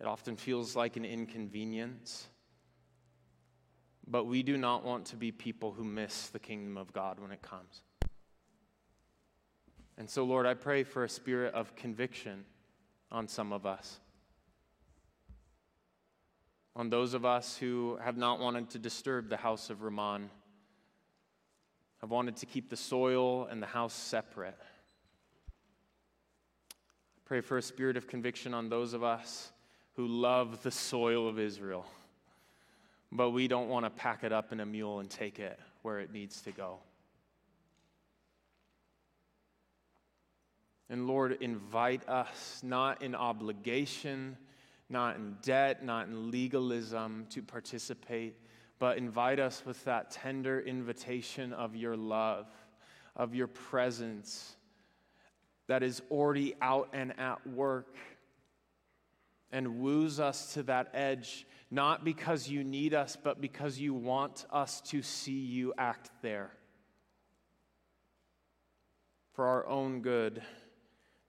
It 0.01 0.07
often 0.07 0.37
feels 0.37 0.75
like 0.75 0.97
an 0.97 1.05
inconvenience. 1.05 2.27
But 4.09 4.25
we 4.25 4.43
do 4.43 4.57
not 4.57 4.85
want 4.85 5.07
to 5.07 5.17
be 5.17 5.31
people 5.31 5.73
who 5.73 5.85
miss 5.85 6.29
the 6.29 6.39
kingdom 6.39 6.77
of 6.77 6.93
God 6.93 7.21
when 7.21 7.31
it 7.31 7.43
comes. 7.43 7.83
And 9.99 10.11
so, 10.11 10.25
Lord, 10.25 10.47
I 10.47 10.55
pray 10.55 10.83
for 10.83 11.05
a 11.05 11.09
spirit 11.09 11.55
of 11.55 11.77
conviction 11.77 12.45
on 13.13 13.29
some 13.29 13.53
of 13.53 13.67
us 13.67 14.01
on 16.77 16.91
those 16.91 17.15
of 17.15 17.25
us 17.25 17.57
who 17.57 17.99
have 18.05 18.19
not 18.19 18.39
wanted 18.39 18.69
to 18.69 18.79
disturb 18.79 19.31
the 19.31 19.37
house 19.39 19.71
of 19.71 19.83
Rimmon, 19.83 20.29
have 22.01 22.11
wanted 22.11 22.37
to 22.37 22.47
keep 22.47 22.71
the 22.71 22.77
soil 22.77 23.47
and 23.47 23.63
the 23.63 23.67
house 23.67 23.95
separate. 23.95 24.59
Pray 27.25 27.41
for 27.41 27.59
a 27.59 27.63
spirit 27.63 27.97
of 27.97 28.07
conviction 28.07 28.55
on 28.55 28.69
those 28.69 28.93
of 28.93 29.03
us 29.03 29.51
who 29.95 30.07
love 30.07 30.63
the 30.63 30.71
soil 30.71 31.29
of 31.29 31.39
Israel, 31.39 31.87
but 33.11 33.31
we 33.31 33.49
don't 33.49 33.69
want 33.69 33.85
to 33.85 33.91
pack 33.91 34.25
it 34.25 34.33
up 34.33 34.53
in 34.53 34.61
a 34.61 34.67
mule 34.67 35.01
and 35.01 35.11
take 35.11 35.39
it 35.39 35.59
where 35.83 35.99
it 35.99 36.13
needs 36.13 36.41
to 36.43 36.53
go. 36.53 36.79
And 40.89 41.09
Lord, 41.09 41.39
invite 41.41 42.09
us 42.09 42.61
not 42.63 43.03
in 43.03 43.15
obligation 43.15 44.37
not 44.89 45.17
in 45.17 45.37
debt, 45.43 45.85
not 45.85 46.07
in 46.07 46.31
legalism 46.31 47.27
to 47.31 47.43
participate, 47.43 48.37
but 48.79 48.99
invite 48.99 49.41
us 49.41 49.63
with 49.65 49.83
that 49.85 50.11
tender 50.11 50.61
invitation 50.61 51.53
of 51.53 51.75
your 51.75 51.97
love, 51.97 52.47
of 53.15 53.35
your 53.35 53.47
presence 53.47 54.57
that 55.67 55.83
is 55.83 56.03
already 56.11 56.55
out 56.61 56.89
and 56.93 57.19
at 57.19 57.47
work 57.47 57.97
and 59.51 59.79
woos 59.79 60.21
us 60.21 60.55
to 60.55 60.63
that 60.65 60.91
edge, 60.93 61.47
not 61.71 62.05
because 62.05 62.49
you 62.49 62.63
need 62.63 62.95
us, 62.95 63.17
but 63.23 63.41
because 63.41 63.79
you 63.79 63.95
want 63.95 64.45
us 64.51 64.81
to 64.83 65.03
see 65.03 65.33
you 65.33 65.73
act 65.79 66.11
there 66.23 66.51
for 69.33 69.47
our 69.47 69.67
own 69.67 70.01
good 70.01 70.43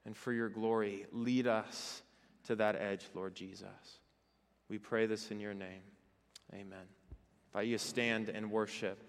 and 0.06 0.16
for 0.16 0.32
your 0.32 0.48
glory. 0.48 1.06
Lead 1.12 1.46
us 1.46 2.02
to 2.44 2.56
that 2.56 2.76
edge, 2.76 3.04
Lord 3.14 3.34
Jesus. 3.34 4.00
We 4.68 4.78
pray 4.78 5.06
this 5.06 5.30
in 5.30 5.40
your 5.40 5.54
name. 5.54 5.82
Amen. 6.54 6.97
By 7.52 7.62
you 7.62 7.78
stand 7.78 8.28
and 8.28 8.50
worship. 8.50 9.02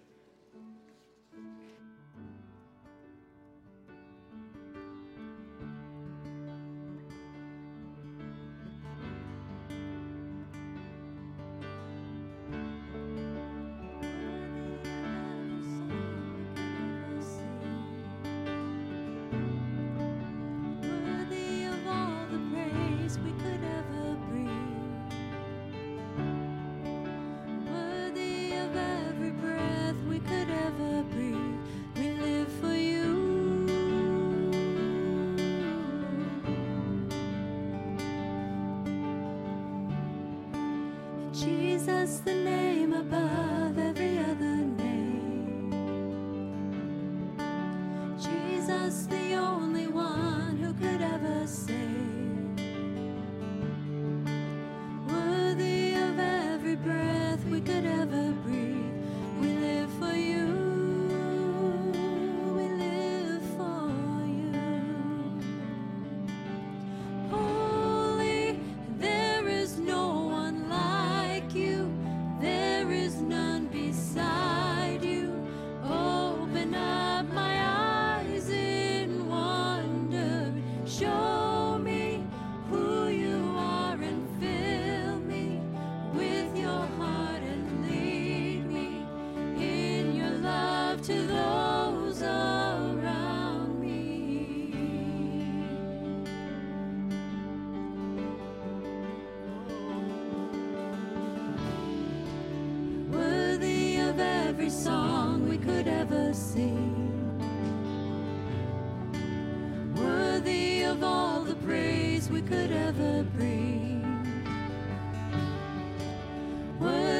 Is 42.10 42.26
none 42.26 42.59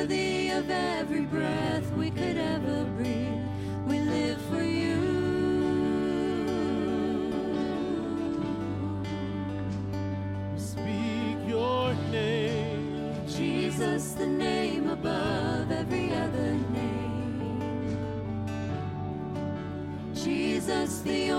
worthy 0.00 0.48
of 0.48 0.70
every 0.70 1.26
breath 1.26 1.92
we 1.92 2.10
could 2.10 2.38
ever 2.38 2.84
breathe. 2.96 3.44
We 3.86 4.00
live 4.00 4.40
for 4.50 4.62
you. 4.62 4.96
Speak 10.56 11.36
your 11.46 11.92
name, 12.10 13.12
Jesus, 13.28 14.12
the 14.12 14.26
name 14.26 14.88
above 14.88 15.70
every 15.70 16.14
other 16.14 16.52
name. 16.72 17.90
Jesus, 20.14 21.02
the 21.02 21.29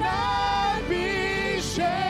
not 0.00 0.88
be 0.88 1.60
shaken. 1.60 2.01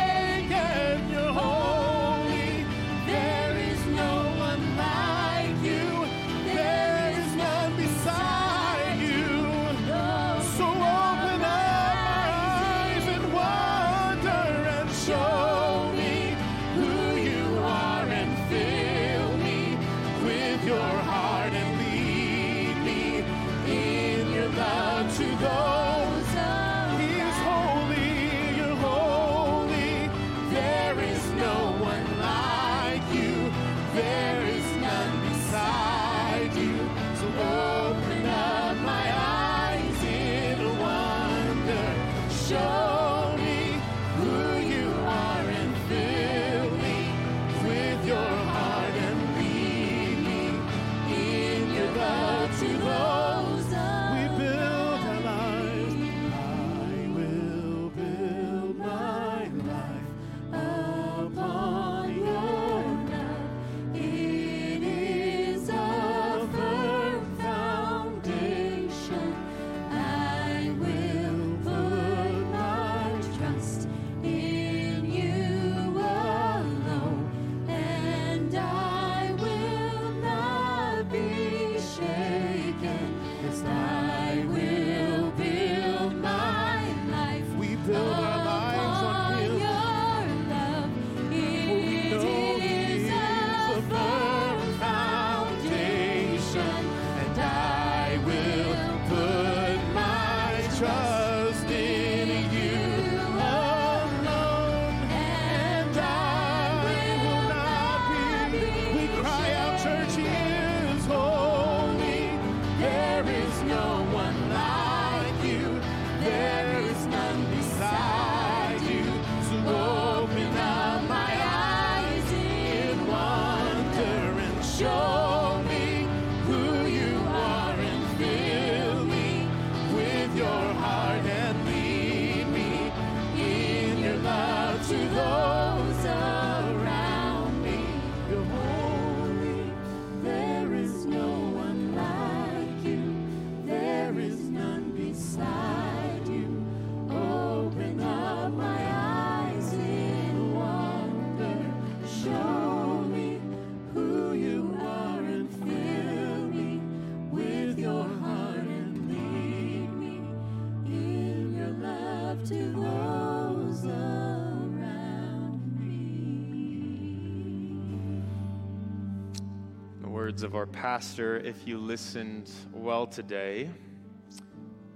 Words 170.33 170.43
of 170.43 170.55
our 170.55 170.64
pastor, 170.64 171.37
if 171.41 171.68
you 171.68 171.76
listened 171.76 172.51
well 172.72 173.07
today, 173.07 173.68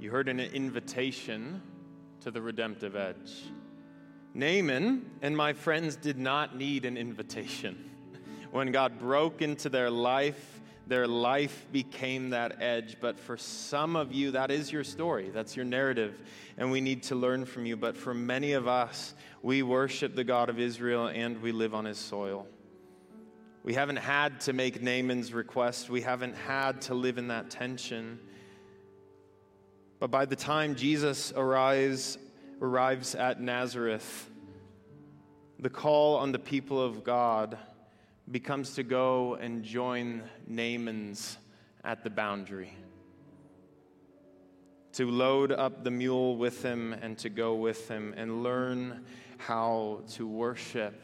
you 0.00 0.10
heard 0.10 0.30
an 0.30 0.40
invitation 0.40 1.60
to 2.22 2.30
the 2.30 2.40
redemptive 2.40 2.96
edge. 2.96 3.44
Naaman 4.32 5.04
and 5.20 5.36
my 5.36 5.52
friends 5.52 5.94
did 5.94 6.16
not 6.16 6.56
need 6.56 6.86
an 6.86 6.96
invitation. 6.96 7.90
When 8.50 8.72
God 8.72 8.98
broke 8.98 9.42
into 9.42 9.68
their 9.68 9.90
life, 9.90 10.62
their 10.86 11.06
life 11.06 11.66
became 11.70 12.30
that 12.30 12.62
edge. 12.62 12.96
But 12.98 13.20
for 13.20 13.36
some 13.36 13.94
of 13.94 14.14
you, 14.14 14.30
that 14.30 14.50
is 14.50 14.72
your 14.72 14.84
story, 14.84 15.28
that's 15.28 15.54
your 15.54 15.66
narrative, 15.66 16.18
and 16.56 16.70
we 16.70 16.80
need 16.80 17.02
to 17.02 17.14
learn 17.14 17.44
from 17.44 17.66
you. 17.66 17.76
But 17.76 17.94
for 17.94 18.14
many 18.14 18.52
of 18.52 18.66
us, 18.68 19.12
we 19.42 19.62
worship 19.62 20.14
the 20.14 20.24
God 20.24 20.48
of 20.48 20.58
Israel 20.58 21.08
and 21.08 21.42
we 21.42 21.52
live 21.52 21.74
on 21.74 21.84
his 21.84 21.98
soil. 21.98 22.46
We 23.66 23.74
haven't 23.74 23.96
had 23.96 24.38
to 24.42 24.52
make 24.52 24.80
Naaman's 24.80 25.32
request, 25.32 25.90
we 25.90 26.00
haven't 26.00 26.36
had 26.36 26.82
to 26.82 26.94
live 26.94 27.18
in 27.18 27.26
that 27.28 27.50
tension. 27.50 28.20
But 29.98 30.12
by 30.12 30.24
the 30.24 30.36
time 30.36 30.76
Jesus 30.76 31.32
arrives, 31.34 32.16
arrives 32.62 33.16
at 33.16 33.40
Nazareth, 33.40 34.30
the 35.58 35.68
call 35.68 36.14
on 36.14 36.30
the 36.30 36.38
people 36.38 36.80
of 36.80 37.02
God 37.02 37.58
becomes 38.30 38.76
to 38.76 38.84
go 38.84 39.34
and 39.34 39.64
join 39.64 40.22
Naaman's 40.46 41.36
at 41.82 42.04
the 42.04 42.10
boundary. 42.10 42.72
To 44.92 45.10
load 45.10 45.50
up 45.50 45.82
the 45.82 45.90
mule 45.90 46.36
with 46.36 46.62
him 46.62 46.92
and 46.92 47.18
to 47.18 47.28
go 47.28 47.56
with 47.56 47.88
him 47.88 48.14
and 48.16 48.44
learn 48.44 49.04
how 49.38 50.02
to 50.12 50.24
worship 50.24 51.02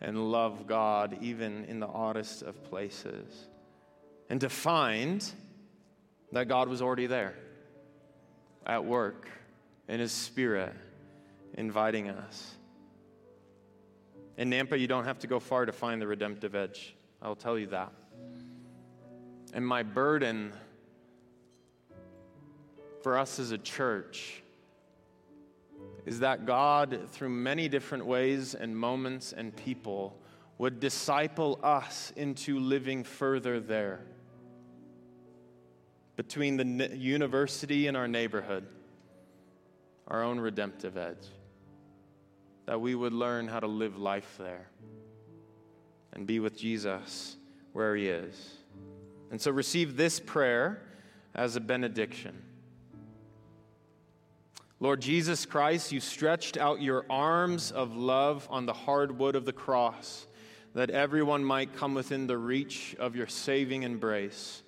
and 0.00 0.30
love 0.30 0.66
God 0.66 1.18
even 1.20 1.64
in 1.64 1.80
the 1.80 1.86
oddest 1.86 2.42
of 2.42 2.62
places. 2.64 3.46
And 4.28 4.40
to 4.40 4.48
find 4.48 5.24
that 6.32 6.48
God 6.48 6.68
was 6.68 6.82
already 6.82 7.06
there 7.06 7.34
at 8.66 8.84
work 8.84 9.28
in 9.88 10.00
His 10.00 10.12
Spirit, 10.12 10.72
inviting 11.54 12.08
us. 12.08 12.54
In 14.36 14.50
Nampa, 14.50 14.78
you 14.78 14.88
don't 14.88 15.04
have 15.04 15.20
to 15.20 15.26
go 15.26 15.38
far 15.38 15.66
to 15.66 15.72
find 15.72 16.00
the 16.00 16.06
redemptive 16.06 16.54
edge. 16.54 16.96
I'll 17.22 17.36
tell 17.36 17.58
you 17.58 17.68
that. 17.68 17.92
And 19.52 19.66
my 19.66 19.82
burden 19.82 20.52
for 23.02 23.16
us 23.18 23.38
as 23.38 23.52
a 23.52 23.58
church 23.58 24.42
is 26.06 26.20
that 26.20 26.46
God, 26.46 27.08
through 27.10 27.30
many 27.30 27.68
different 27.68 28.06
ways 28.06 28.54
and 28.54 28.76
moments 28.76 29.32
and 29.32 29.54
people, 29.56 30.18
would 30.58 30.80
disciple 30.80 31.58
us 31.62 32.12
into 32.16 32.58
living 32.58 33.04
further 33.04 33.60
there. 33.60 34.00
Between 36.16 36.56
the 36.56 36.96
university 36.96 37.86
and 37.86 37.96
our 37.96 38.06
neighborhood, 38.06 38.66
our 40.08 40.22
own 40.22 40.38
redemptive 40.38 40.96
edge. 40.96 41.26
That 42.66 42.80
we 42.80 42.94
would 42.94 43.12
learn 43.12 43.48
how 43.48 43.60
to 43.60 43.66
live 43.66 43.98
life 43.98 44.36
there 44.38 44.68
and 46.12 46.26
be 46.26 46.38
with 46.38 46.56
Jesus 46.56 47.36
where 47.72 47.96
he 47.96 48.08
is. 48.08 48.54
And 49.30 49.40
so 49.40 49.50
receive 49.50 49.96
this 49.96 50.20
prayer 50.20 50.80
as 51.34 51.56
a 51.56 51.60
benediction. 51.60 52.40
Lord 54.84 55.00
Jesus 55.00 55.46
Christ, 55.46 55.92
you 55.92 56.00
stretched 56.00 56.58
out 56.58 56.82
your 56.82 57.06
arms 57.08 57.72
of 57.72 57.96
love 57.96 58.46
on 58.50 58.66
the 58.66 58.74
hard 58.74 59.18
wood 59.18 59.34
of 59.34 59.46
the 59.46 59.52
cross 59.54 60.26
that 60.74 60.90
everyone 60.90 61.42
might 61.42 61.74
come 61.74 61.94
within 61.94 62.26
the 62.26 62.36
reach 62.36 62.94
of 62.98 63.16
your 63.16 63.26
saving 63.26 63.82
embrace. 63.82 64.62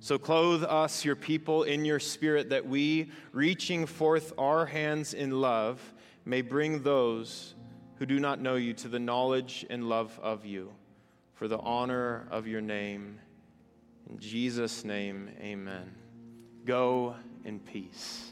So 0.00 0.16
clothe 0.16 0.64
us, 0.64 1.04
your 1.04 1.16
people, 1.16 1.64
in 1.64 1.84
your 1.84 2.00
spirit, 2.00 2.48
that 2.48 2.66
we, 2.66 3.10
reaching 3.32 3.84
forth 3.84 4.32
our 4.38 4.64
hands 4.64 5.12
in 5.12 5.42
love, 5.42 5.82
may 6.24 6.40
bring 6.40 6.82
those 6.82 7.54
who 7.96 8.06
do 8.06 8.18
not 8.18 8.40
know 8.40 8.54
you 8.54 8.72
to 8.72 8.88
the 8.88 8.98
knowledge 8.98 9.66
and 9.68 9.86
love 9.86 10.18
of 10.22 10.46
you, 10.46 10.72
for 11.34 11.46
the 11.46 11.58
honor 11.58 12.26
of 12.30 12.46
your 12.46 12.62
name. 12.62 13.18
In 14.08 14.18
Jesus' 14.18 14.82
name, 14.82 15.28
amen. 15.42 15.94
Go 16.64 17.16
in 17.44 17.60
peace. 17.60 18.31